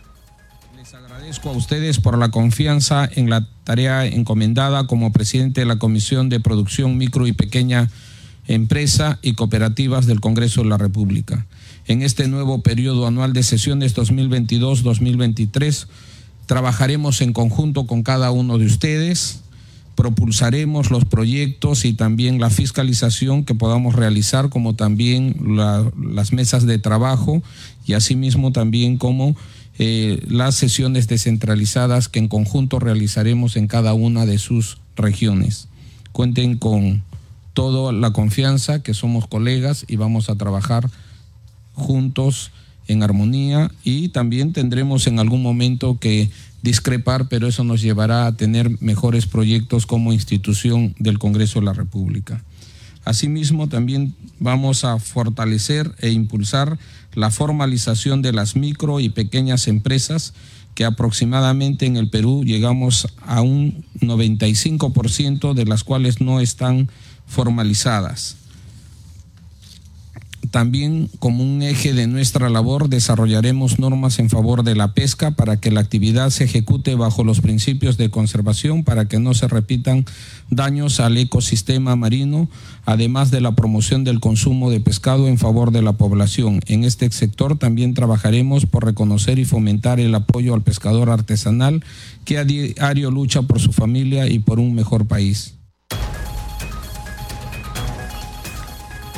Les 0.77 0.95
agradezco 0.95 1.51
a 1.51 1.53
ustedes 1.53 2.01
por 2.01 2.17
la 2.17 2.31
confianza 2.31 3.07
en 3.13 3.29
la 3.29 3.47
tarea 3.65 4.07
encomendada 4.07 4.87
como 4.87 5.13
presidente 5.13 5.61
de 5.61 5.67
la 5.67 5.79
Comisión 5.79 6.29
de 6.29 6.41
Producción 6.41 6.97
Micro 6.97 7.27
y 7.27 7.33
Pequeña 7.33 7.91
Empresa 8.47 9.19
y 9.23 9.35
Cooperativas 9.35 10.07
del 10.07 10.21
Congreso 10.21 10.63
de 10.63 10.69
la 10.69 10.79
República 10.79 11.47
en 11.87 12.03
este 12.03 12.29
nuevo 12.29 12.63
periodo 12.63 13.07
anual 13.07 13.33
de 13.33 13.43
sesiones 13.43 13.97
2022-2023. 13.97 15.87
Trabajaremos 16.47 17.21
en 17.21 17.33
conjunto 17.33 17.87
con 17.87 18.03
cada 18.03 18.31
uno 18.31 18.59
de 18.59 18.67
ustedes, 18.67 19.43
propulsaremos 19.97 20.91
los 20.91 21.05
proyectos 21.05 21.85
y 21.85 21.95
también 21.95 22.39
la 22.39 22.51
fiscalización 22.51 23.45
que 23.45 23.55
podamos 23.55 23.97
realizar, 23.97 24.51
como 24.51 24.75
también 24.77 25.35
las 25.99 26.33
mesas 26.33 26.67
de 26.67 26.79
trabajo 26.79 27.43
y 27.87 27.95
asimismo 27.95 28.53
también 28.53 28.99
como 28.99 29.35
eh, 29.79 30.23
las 30.29 30.55
sesiones 30.55 31.09
descentralizadas 31.09 32.09
que 32.09 32.19
en 32.19 32.29
conjunto 32.29 32.79
realizaremos 32.79 33.57
en 33.57 33.67
cada 33.67 33.95
una 33.95 34.27
de 34.27 34.39
sus 34.39 34.79
regiones. 34.97 35.69
Cuenten 36.13 36.59
con 36.59 37.03
toda 37.55 37.91
la 37.93 38.13
confianza 38.13 38.83
que 38.83 38.95
somos 38.95 39.27
colegas 39.27 39.87
y 39.89 39.97
vamos 39.97 40.29
a 40.29 40.37
trabajar 40.37 40.91
juntos 41.73 42.53
en 42.87 43.03
armonía 43.03 43.71
y 43.83 44.11
también 44.11 44.53
tendremos 44.53 45.07
en 45.07 45.19
algún 45.19 45.43
momento 45.43 45.99
que 45.99 46.31
discrepar, 46.67 47.29
pero 47.29 47.47
eso 47.47 47.63
nos 47.63 47.81
llevará 47.81 48.27
a 48.27 48.37
tener 48.37 48.83
mejores 48.83 49.27
proyectos 49.27 49.87
como 49.87 50.13
institución 50.13 50.97
del 50.99 51.21
Congreso 51.21 51.61
de 51.61 51.67
la 51.67 51.73
República. 51.73 52.43
Asimismo, 53.05 53.69
también 53.69 54.17
vamos 54.41 54.85
a 54.85 54.99
fortalecer 54.99 55.95
e 56.01 56.11
impulsar 56.11 56.77
la 57.15 57.31
formalización 57.31 58.21
de 58.21 58.33
las 58.33 58.57
micro 58.57 58.99
y 58.99 59.11
pequeñas 59.11 59.69
empresas, 59.69 60.35
que 60.75 60.85
aproximadamente 60.85 61.87
en 61.87 61.97
el 61.97 62.11
Perú 62.11 62.43
llegamos 62.45 63.07
a 63.23 63.43
un 63.43 63.85
95% 64.01 65.55
de 65.55 65.67
las 65.67 65.85
cuales 65.85 66.21
no 66.21 66.41
están 66.41 66.91
formalizadas. 67.27 68.39
También 70.57 71.11
como 71.19 71.45
un 71.45 71.61
eje 71.61 71.93
de 71.93 72.07
nuestra 72.07 72.49
labor 72.49 72.89
desarrollaremos 72.89 73.79
normas 73.79 74.19
en 74.19 74.31
favor 74.31 74.63
de 74.63 74.75
la 74.75 74.95
pesca 74.95 75.33
para 75.33 75.59
que 75.59 75.71
la 75.71 75.81
actividad 75.81 76.31
se 76.31 76.45
ejecute 76.45 76.95
bajo 76.95 77.25
los 77.25 77.43
principios 77.43 77.99
de 77.99 78.09
conservación 78.09 78.83
para 78.83 79.07
que 79.07 79.19
no 79.19 79.35
se 79.35 79.49
repitan 79.49 80.07
daños 80.49 80.99
al 80.99 81.19
ecosistema 81.19 81.95
marino, 81.95 82.49
además 82.87 83.31
de 83.31 83.43
la 83.43 83.55
promoción 83.55 84.03
del 84.03 84.19
consumo 84.19 84.71
de 84.71 84.81
pescado 84.81 85.29
en 85.29 85.37
favor 85.37 85.73
de 85.73 85.83
la 85.83 85.93
población. 85.93 86.63
En 86.69 86.85
este 86.85 87.11
sector 87.11 87.59
también 87.59 87.93
trabajaremos 87.93 88.65
por 88.65 88.87
reconocer 88.87 89.39
y 89.39 89.45
fomentar 89.45 90.01
el 90.01 90.15
apoyo 90.15 90.55
al 90.55 90.63
pescador 90.63 91.11
artesanal 91.11 91.85
que 92.25 92.39
a 92.39 92.45
diario 92.45 93.11
lucha 93.11 93.43
por 93.43 93.61
su 93.61 93.75
familia 93.75 94.27
y 94.27 94.39
por 94.39 94.59
un 94.59 94.75
mejor 94.75 95.07
país. 95.07 95.53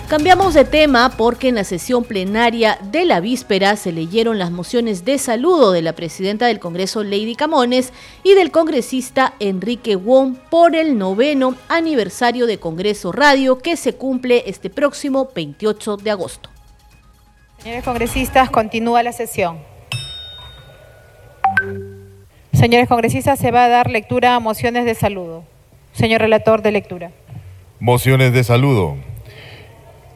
Cambiamos 0.09 0.55
de 0.55 0.65
tema 0.65 1.13
porque 1.19 1.49
en 1.49 1.57
la 1.57 1.65
sesión 1.65 2.03
plenaria 2.03 2.79
de 2.81 3.05
la 3.05 3.21
víspera 3.21 3.77
se 3.77 3.93
leyeron 3.93 4.39
las 4.39 4.51
mociones 4.51 5.05
de 5.05 5.19
saludo 5.19 5.71
de 5.71 5.83
la 5.83 5.93
presidenta 5.93 6.47
del 6.47 6.59
Congreso, 6.59 7.05
Lady 7.05 7.35
Camones, 7.35 7.93
y 8.23 8.33
del 8.33 8.51
congresista 8.51 9.35
Enrique 9.39 9.97
Wong 9.97 10.37
por 10.49 10.75
el 10.75 10.97
noveno 10.97 11.57
aniversario 11.69 12.47
de 12.47 12.59
Congreso 12.59 13.13
Radio 13.13 13.59
que 13.59 13.77
se 13.77 13.97
cumple 13.97 14.45
este 14.47 14.71
próximo 14.71 15.29
28 15.35 15.99
de 15.99 16.11
agosto. 16.11 16.49
Señores 17.59 17.85
congresistas, 17.85 18.49
continúa 18.49 19.03
la 19.03 19.13
sesión. 19.13 19.59
Señores 22.55 22.89
congresistas, 22.89 23.39
se 23.39 23.51
va 23.51 23.67
a 23.67 23.69
dar 23.69 23.91
lectura 23.91 24.37
a 24.37 24.41
mociones 24.41 24.87
de 24.87 24.95
saludo. 24.95 25.45
Señor 25.93 26.23
relator 26.23 26.63
de 26.63 26.73
lectura. 26.73 27.11
Mociones 27.79 28.33
de 28.33 28.43
saludo 28.43 28.97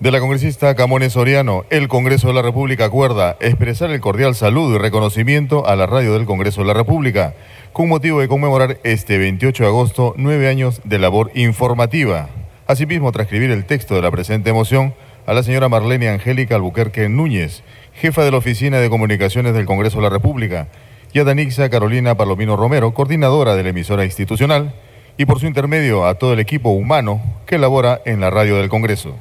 de 0.02 0.10
la 0.10 0.18
congresista 0.18 0.74
Camones 0.74 1.12
Soriano, 1.12 1.64
el 1.70 1.86
Congreso 1.86 2.26
de 2.26 2.34
la 2.34 2.42
República 2.42 2.86
acuerda 2.86 3.36
expresar 3.38 3.88
el 3.92 4.00
cordial 4.00 4.34
saludo 4.34 4.74
y 4.74 4.78
reconocimiento 4.78 5.64
a 5.64 5.76
la 5.76 5.86
radio 5.86 6.14
del 6.14 6.24
Congreso 6.24 6.62
de 6.62 6.66
la 6.66 6.74
República, 6.74 7.34
con 7.72 7.88
motivo 7.88 8.18
de 8.18 8.26
conmemorar 8.26 8.78
este 8.82 9.16
28 9.16 9.62
de 9.62 9.68
agosto 9.68 10.14
nueve 10.16 10.48
años 10.48 10.80
de 10.82 10.98
labor 10.98 11.30
informativa. 11.34 12.30
Asimismo, 12.66 13.12
transcribir 13.12 13.52
el 13.52 13.64
texto 13.64 13.94
de 13.94 14.02
la 14.02 14.10
presente 14.10 14.52
moción 14.52 14.92
a 15.24 15.34
la 15.34 15.44
señora 15.44 15.68
Marlene 15.68 16.08
Angélica 16.08 16.56
Albuquerque 16.56 17.08
Núñez, 17.08 17.62
jefa 17.94 18.24
de 18.24 18.32
la 18.32 18.38
Oficina 18.38 18.78
de 18.78 18.90
Comunicaciones 18.90 19.54
del 19.54 19.66
Congreso 19.66 19.98
de 19.98 20.02
la 20.02 20.10
República, 20.10 20.66
y 21.12 21.20
a 21.20 21.24
Danixa 21.24 21.70
Carolina 21.70 22.16
Palomino 22.16 22.56
Romero, 22.56 22.92
coordinadora 22.92 23.54
de 23.54 23.62
la 23.62 23.68
emisora 23.68 24.04
institucional, 24.04 24.74
y 25.16 25.26
por 25.26 25.38
su 25.38 25.46
intermedio 25.46 26.06
a 26.08 26.14
todo 26.14 26.32
el 26.32 26.40
equipo 26.40 26.70
humano 26.70 27.22
que 27.46 27.56
labora 27.56 28.02
en 28.04 28.18
la 28.18 28.30
radio 28.30 28.56
del 28.56 28.68
Congreso. 28.68 29.14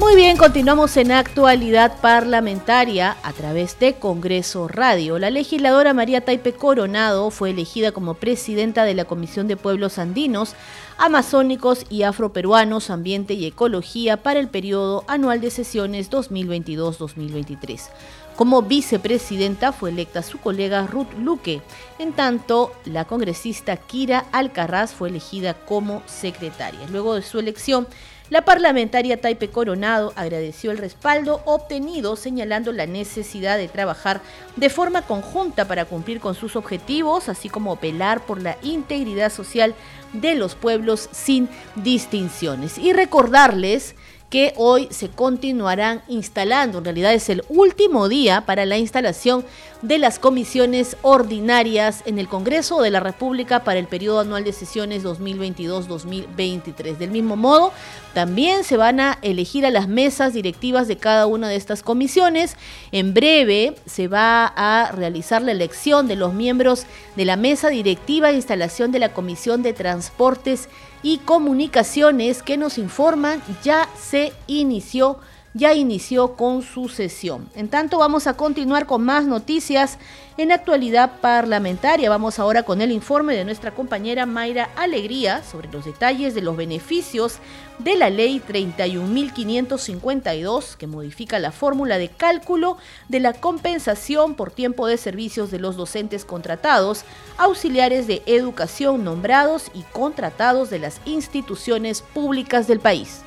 Muy 0.00 0.14
bien, 0.14 0.36
continuamos 0.36 0.96
en 0.96 1.10
actualidad 1.10 2.00
parlamentaria 2.00 3.16
a 3.24 3.32
través 3.32 3.80
de 3.80 3.94
Congreso 3.94 4.68
Radio. 4.68 5.18
La 5.18 5.28
legisladora 5.28 5.92
María 5.92 6.24
Taipe 6.24 6.52
Coronado 6.52 7.32
fue 7.32 7.50
elegida 7.50 7.90
como 7.90 8.14
presidenta 8.14 8.84
de 8.84 8.94
la 8.94 9.06
Comisión 9.06 9.48
de 9.48 9.56
Pueblos 9.56 9.98
Andinos, 9.98 10.54
Amazónicos 10.98 11.84
y 11.90 12.04
Afroperuanos, 12.04 12.90
Ambiente 12.90 13.34
y 13.34 13.44
Ecología 13.46 14.22
para 14.22 14.38
el 14.38 14.46
periodo 14.46 15.02
anual 15.08 15.40
de 15.40 15.50
sesiones 15.50 16.12
2022-2023. 16.12 17.88
Como 18.36 18.62
vicepresidenta 18.62 19.72
fue 19.72 19.90
electa 19.90 20.22
su 20.22 20.38
colega 20.38 20.86
Ruth 20.86 21.12
Luque. 21.18 21.60
En 21.98 22.12
tanto, 22.12 22.72
la 22.84 23.04
congresista 23.04 23.76
Kira 23.76 24.26
Alcarraz 24.30 24.92
fue 24.92 25.08
elegida 25.08 25.54
como 25.54 26.04
secretaria. 26.06 26.86
Luego 26.88 27.16
de 27.16 27.22
su 27.22 27.40
elección, 27.40 27.88
La 28.30 28.42
parlamentaria 28.42 29.18
Taipe 29.18 29.48
Coronado 29.48 30.12
agradeció 30.14 30.70
el 30.70 30.76
respaldo 30.76 31.40
obtenido, 31.46 32.14
señalando 32.14 32.72
la 32.72 32.84
necesidad 32.84 33.56
de 33.56 33.68
trabajar 33.68 34.20
de 34.56 34.68
forma 34.68 35.00
conjunta 35.00 35.66
para 35.66 35.86
cumplir 35.86 36.20
con 36.20 36.34
sus 36.34 36.54
objetivos, 36.54 37.30
así 37.30 37.48
como 37.48 37.76
velar 37.76 38.20
por 38.26 38.42
la 38.42 38.58
integridad 38.62 39.32
social 39.32 39.74
de 40.12 40.34
los 40.34 40.54
pueblos 40.54 41.08
sin 41.10 41.48
distinciones. 41.74 42.76
Y 42.76 42.92
recordarles 42.92 43.94
que 44.30 44.52
hoy 44.56 44.88
se 44.90 45.08
continuarán 45.08 46.02
instalando. 46.08 46.78
En 46.78 46.84
realidad 46.84 47.14
es 47.14 47.28
el 47.30 47.44
último 47.48 48.08
día 48.08 48.42
para 48.42 48.66
la 48.66 48.76
instalación 48.76 49.44
de 49.80 49.98
las 49.98 50.18
comisiones 50.18 50.96
ordinarias 51.02 52.02
en 52.04 52.18
el 52.18 52.28
Congreso 52.28 52.82
de 52.82 52.90
la 52.90 53.00
República 53.00 53.62
para 53.62 53.78
el 53.78 53.86
periodo 53.86 54.20
anual 54.20 54.44
de 54.44 54.52
sesiones 54.52 55.04
2022-2023. 55.04 56.98
Del 56.98 57.10
mismo 57.10 57.36
modo, 57.36 57.72
también 58.12 58.64
se 58.64 58.76
van 58.76 59.00
a 59.00 59.18
elegir 59.22 59.64
a 59.64 59.70
las 59.70 59.88
mesas 59.88 60.34
directivas 60.34 60.88
de 60.88 60.96
cada 60.96 61.26
una 61.26 61.48
de 61.48 61.56
estas 61.56 61.82
comisiones. 61.82 62.56
En 62.92 63.14
breve 63.14 63.76
se 63.86 64.08
va 64.08 64.46
a 64.46 64.90
realizar 64.92 65.42
la 65.42 65.52
elección 65.52 66.08
de 66.08 66.16
los 66.16 66.34
miembros 66.34 66.84
de 67.16 67.24
la 67.24 67.36
mesa 67.36 67.68
directiva 67.68 68.28
de 68.28 68.34
instalación 68.34 68.92
de 68.92 68.98
la 68.98 69.12
Comisión 69.12 69.62
de 69.62 69.72
Transportes 69.72 70.68
y 71.02 71.18
Comunicaciones 71.18 72.42
que 72.42 72.56
nos 72.56 72.78
informan. 72.78 73.42
Ya 73.62 73.88
se 73.98 74.32
inició 74.46 75.18
ya 75.58 75.74
inició 75.74 76.36
con 76.36 76.62
su 76.62 76.88
sesión. 76.88 77.50
En 77.56 77.68
tanto, 77.68 77.98
vamos 77.98 78.28
a 78.28 78.34
continuar 78.34 78.86
con 78.86 79.02
más 79.02 79.26
noticias 79.26 79.98
en 80.36 80.52
actualidad 80.52 81.18
parlamentaria. 81.20 82.08
Vamos 82.08 82.38
ahora 82.38 82.62
con 82.62 82.80
el 82.80 82.92
informe 82.92 83.34
de 83.34 83.44
nuestra 83.44 83.74
compañera 83.74 84.24
Mayra 84.24 84.70
Alegría 84.76 85.42
sobre 85.42 85.68
los 85.72 85.84
detalles 85.84 86.36
de 86.36 86.42
los 86.42 86.56
beneficios 86.56 87.38
de 87.80 87.96
la 87.96 88.08
ley 88.08 88.40
31.552 88.46 90.76
que 90.76 90.86
modifica 90.86 91.40
la 91.40 91.50
fórmula 91.50 91.98
de 91.98 92.08
cálculo 92.08 92.76
de 93.08 93.18
la 93.18 93.32
compensación 93.32 94.34
por 94.34 94.52
tiempo 94.52 94.86
de 94.86 94.96
servicios 94.96 95.50
de 95.50 95.58
los 95.58 95.74
docentes 95.76 96.24
contratados, 96.24 97.02
auxiliares 97.36 98.06
de 98.06 98.22
educación 98.26 99.02
nombrados 99.02 99.72
y 99.74 99.82
contratados 99.92 100.70
de 100.70 100.78
las 100.78 101.00
instituciones 101.04 102.02
públicas 102.02 102.68
del 102.68 102.78
país. 102.78 103.22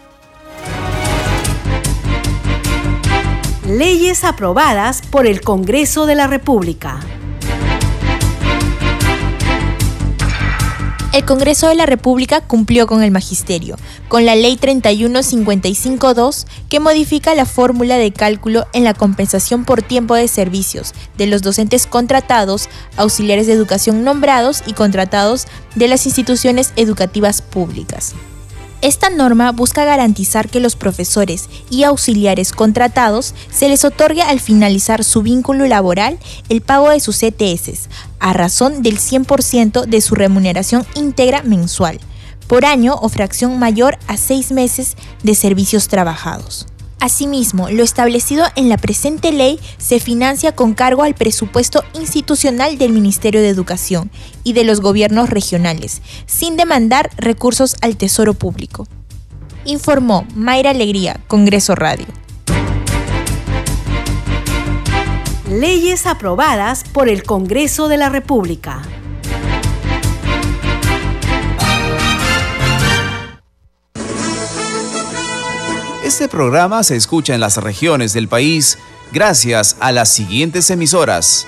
Leyes 3.68 4.24
aprobadas 4.24 5.04
por 5.04 5.28
el 5.28 5.42
Congreso 5.42 6.08
de 6.08 6.16
la 6.16 6.26
República. 6.26 7.00
El 11.14 11.26
Congreso 11.26 11.68
de 11.68 11.76
la 11.76 11.86
República 11.86 12.42
cumplió 12.42 12.88
con 12.88 13.04
el 13.04 13.12
magisterio, 13.12 13.76
con 14.08 14.26
la 14.26 14.34
Ley 14.34 14.58
31552 14.58 16.48
que 16.70 16.80
modifica 16.80 17.36
la 17.36 17.46
fórmula 17.46 17.98
de 17.98 18.12
cálculo 18.12 18.66
en 18.74 18.84
la 18.84 18.96
compensación 18.96 19.64
por 19.64 19.84
tiempo 19.84 20.16
de 20.16 20.28
servicios 20.28 20.94
de 21.20 21.28
los 21.28 21.44
docentes 21.44 21.86
contratados, 21.86 22.68
auxiliares 22.98 23.46
de 23.46 23.54
educación 23.54 24.04
nombrados 24.04 24.64
y 24.66 24.74
contratados 24.74 25.46
de 25.76 25.88
las 25.88 26.08
instituciones 26.08 26.74
educativas 26.78 27.44
públicas. 27.44 28.16
Esta 28.82 29.12
norma 29.12 29.52
busca 29.52 29.86
garantizar 29.86 30.50
que 30.50 30.60
los 30.60 30.76
profesores 30.76 31.50
y 31.70 31.84
auxiliares 31.84 32.52
contratados 32.52 33.36
se 33.52 33.70
les 33.70 33.86
otorgue 33.86 34.24
al 34.24 34.40
finalizar 34.40 35.04
su 35.04 35.22
vínculo 35.22 35.68
laboral 35.68 36.18
el 36.50 36.62
pago 36.62 36.90
de 36.90 37.00
sus 37.00 37.22
ETS, 37.22 37.90
a 38.20 38.34
razón 38.34 38.82
del 38.82 38.98
100% 38.98 39.86
de 39.86 40.02
su 40.02 40.16
remuneración 40.16 40.84
íntegra 40.96 41.44
mensual, 41.44 42.00
por 42.48 42.66
año 42.66 42.96
o 42.96 43.08
fracción 43.08 43.60
mayor 43.60 44.00
a 44.08 44.18
seis 44.18 44.52
meses 44.52 44.98
de 45.22 45.36
servicios 45.36 45.88
trabajados. 45.88 46.66
Asimismo, 47.02 47.68
lo 47.70 47.84
establecido 47.84 48.46
en 48.56 48.70
la 48.70 48.78
presente 48.78 49.32
ley 49.32 49.60
se 49.80 50.00
financia 50.00 50.52
con 50.52 50.76
cargo 50.76 51.02
al 51.02 51.16
presupuesto 51.16 51.84
institucional 51.94 52.78
del 52.78 52.94
Ministerio 52.94 53.42
de 53.42 53.50
Educación 53.50 54.12
y 54.44 54.54
de 54.54 54.64
los 54.64 54.82
gobiernos 54.82 55.30
regionales, 55.30 56.02
sin 56.26 56.58
demandar 56.58 57.10
recursos 57.18 57.76
al 57.82 57.98
Tesoro 57.98 58.34
Público. 58.34 58.88
Informó 59.66 60.26
Mayra 60.36 60.72
Alegría, 60.72 61.20
Congreso 61.28 61.76
Radio. 61.76 62.08
Leyes 65.50 66.06
aprobadas 66.06 66.84
por 66.94 67.10
el 67.10 67.24
Congreso 67.24 67.88
de 67.90 67.98
la 67.98 68.10
República. 68.10 68.82
Este 76.06 76.28
programa 76.28 76.84
se 76.84 76.96
escucha 76.96 77.36
en 77.36 77.40
las 77.40 77.58
regiones 77.58 78.14
del 78.14 78.28
país 78.28 78.78
gracias 79.12 79.78
a 79.80 79.92
las 79.92 80.10
siguientes 80.10 80.70
emisoras. 80.70 81.48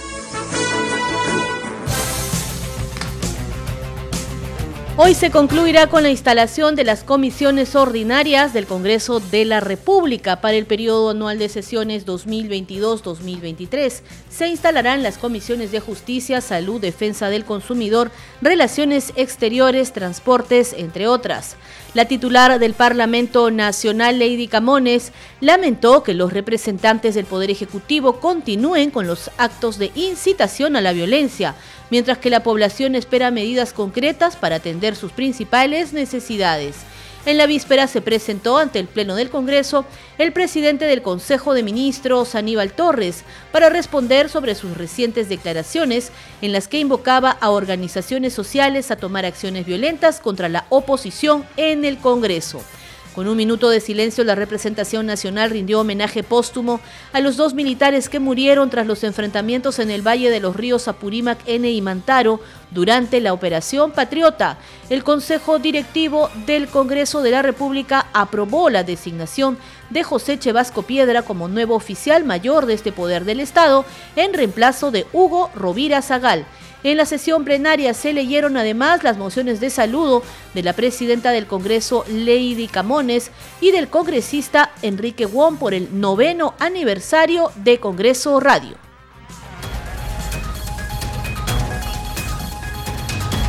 Hoy 4.97 5.15
se 5.15 5.31
concluirá 5.31 5.87
con 5.87 6.03
la 6.03 6.09
instalación 6.09 6.75
de 6.75 6.83
las 6.83 7.05
comisiones 7.05 7.77
ordinarias 7.77 8.51
del 8.51 8.67
Congreso 8.67 9.21
de 9.21 9.45
la 9.45 9.61
República 9.61 10.41
para 10.41 10.57
el 10.57 10.65
periodo 10.65 11.11
anual 11.11 11.39
de 11.39 11.47
sesiones 11.47 12.05
2022-2023. 12.05 14.01
Se 14.29 14.49
instalarán 14.49 15.01
las 15.01 15.17
comisiones 15.17 15.71
de 15.71 15.79
Justicia, 15.79 16.41
Salud, 16.41 16.81
Defensa 16.81 17.29
del 17.29 17.45
Consumidor, 17.45 18.11
Relaciones 18.41 19.13
Exteriores, 19.15 19.93
Transportes, 19.93 20.75
entre 20.77 21.07
otras. 21.07 21.55
La 21.93 22.05
titular 22.05 22.59
del 22.59 22.73
Parlamento 22.73 23.49
Nacional, 23.49 24.19
Lady 24.19 24.47
Camones, 24.47 25.13
lamentó 25.39 26.03
que 26.03 26.13
los 26.13 26.33
representantes 26.33 27.15
del 27.15 27.25
Poder 27.25 27.49
Ejecutivo 27.49 28.19
continúen 28.19 28.91
con 28.91 29.07
los 29.07 29.31
actos 29.37 29.77
de 29.77 29.91
incitación 29.95 30.75
a 30.75 30.81
la 30.81 30.91
violencia, 30.91 31.55
mientras 31.91 32.17
que 32.17 32.31
la 32.31 32.41
población 32.41 32.95
espera 32.95 33.29
medidas 33.29 33.73
concretas 33.73 34.35
para 34.35 34.55
atender 34.55 34.95
sus 34.95 35.11
principales 35.11 35.93
necesidades. 35.93 36.77
En 37.23 37.37
la 37.37 37.45
víspera 37.45 37.85
se 37.85 38.01
presentó 38.01 38.57
ante 38.57 38.79
el 38.79 38.87
Pleno 38.87 39.13
del 39.13 39.29
Congreso 39.29 39.85
el 40.17 40.33
presidente 40.33 40.85
del 40.85 41.03
Consejo 41.03 41.53
de 41.53 41.61
Ministros, 41.61 42.33
Aníbal 42.33 42.73
Torres, 42.73 43.23
para 43.51 43.69
responder 43.69 44.27
sobre 44.27 44.55
sus 44.55 44.75
recientes 44.75 45.29
declaraciones 45.29 46.11
en 46.41 46.51
las 46.51 46.67
que 46.67 46.79
invocaba 46.79 47.29
a 47.29 47.51
organizaciones 47.51 48.33
sociales 48.33 48.89
a 48.89 48.95
tomar 48.95 49.25
acciones 49.25 49.67
violentas 49.67 50.19
contra 50.19 50.49
la 50.49 50.65
oposición 50.69 51.45
en 51.57 51.85
el 51.85 51.99
Congreso. 51.99 52.63
Con 53.13 53.27
un 53.27 53.35
minuto 53.35 53.69
de 53.69 53.81
silencio, 53.81 54.23
la 54.23 54.35
representación 54.35 55.05
nacional 55.05 55.49
rindió 55.49 55.81
homenaje 55.81 56.23
póstumo 56.23 56.79
a 57.11 57.19
los 57.19 57.35
dos 57.35 57.53
militares 57.53 58.07
que 58.07 58.21
murieron 58.21 58.69
tras 58.69 58.87
los 58.87 59.03
enfrentamientos 59.03 59.79
en 59.79 59.91
el 59.91 60.01
Valle 60.01 60.29
de 60.29 60.39
los 60.39 60.55
Ríos 60.55 60.87
Apurímac 60.87 61.39
N 61.45 61.69
y 61.69 61.81
Mantaro 61.81 62.39
durante 62.69 63.19
la 63.19 63.33
Operación 63.33 63.91
Patriota. 63.91 64.57
El 64.89 65.03
Consejo 65.03 65.59
Directivo 65.59 66.29
del 66.45 66.69
Congreso 66.69 67.21
de 67.21 67.31
la 67.31 67.41
República 67.41 68.07
aprobó 68.13 68.69
la 68.69 68.85
designación 68.85 69.57
de 69.89 70.03
José 70.03 70.39
Chevasco 70.39 70.83
Piedra 70.83 71.23
como 71.23 71.49
nuevo 71.49 71.75
oficial 71.75 72.23
mayor 72.23 72.65
de 72.65 72.75
este 72.75 72.93
poder 72.93 73.25
del 73.25 73.41
Estado 73.41 73.83
en 74.15 74.33
reemplazo 74.33 74.89
de 74.89 75.05
Hugo 75.11 75.51
Rovira 75.53 76.01
Zagal. 76.01 76.45
En 76.83 76.97
la 76.97 77.05
sesión 77.05 77.45
plenaria 77.45 77.93
se 77.93 78.11
leyeron 78.11 78.57
además 78.57 79.03
las 79.03 79.17
mociones 79.17 79.59
de 79.59 79.69
saludo 79.69 80.23
de 80.53 80.63
la 80.63 80.73
presidenta 80.73 81.31
del 81.31 81.45
Congreso, 81.45 82.05
Lady 82.09 82.67
Camones, 82.67 83.31
y 83.59 83.71
del 83.71 83.87
congresista 83.87 84.71
Enrique 84.81 85.27
Wong 85.27 85.57
por 85.57 85.75
el 85.75 85.99
noveno 85.99 86.55
aniversario 86.59 87.51
de 87.55 87.79
Congreso 87.79 88.39
Radio. 88.39 88.77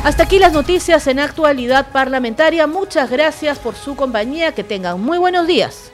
Hasta 0.03 0.23
aquí 0.23 0.37
las 0.37 0.51
noticias 0.51 1.07
en 1.07 1.19
actualidad 1.19 1.87
parlamentaria. 1.93 2.67
Muchas 2.67 3.09
gracias 3.09 3.57
por 3.57 3.73
su 3.75 3.95
compañía. 3.95 4.53
Que 4.53 4.63
tengan 4.63 4.99
muy 4.99 5.17
buenos 5.17 5.47
días. 5.47 5.93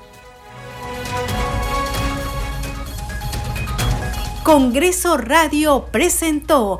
Congreso 4.44 5.16
Radio 5.16 5.86
presentó 5.92 6.80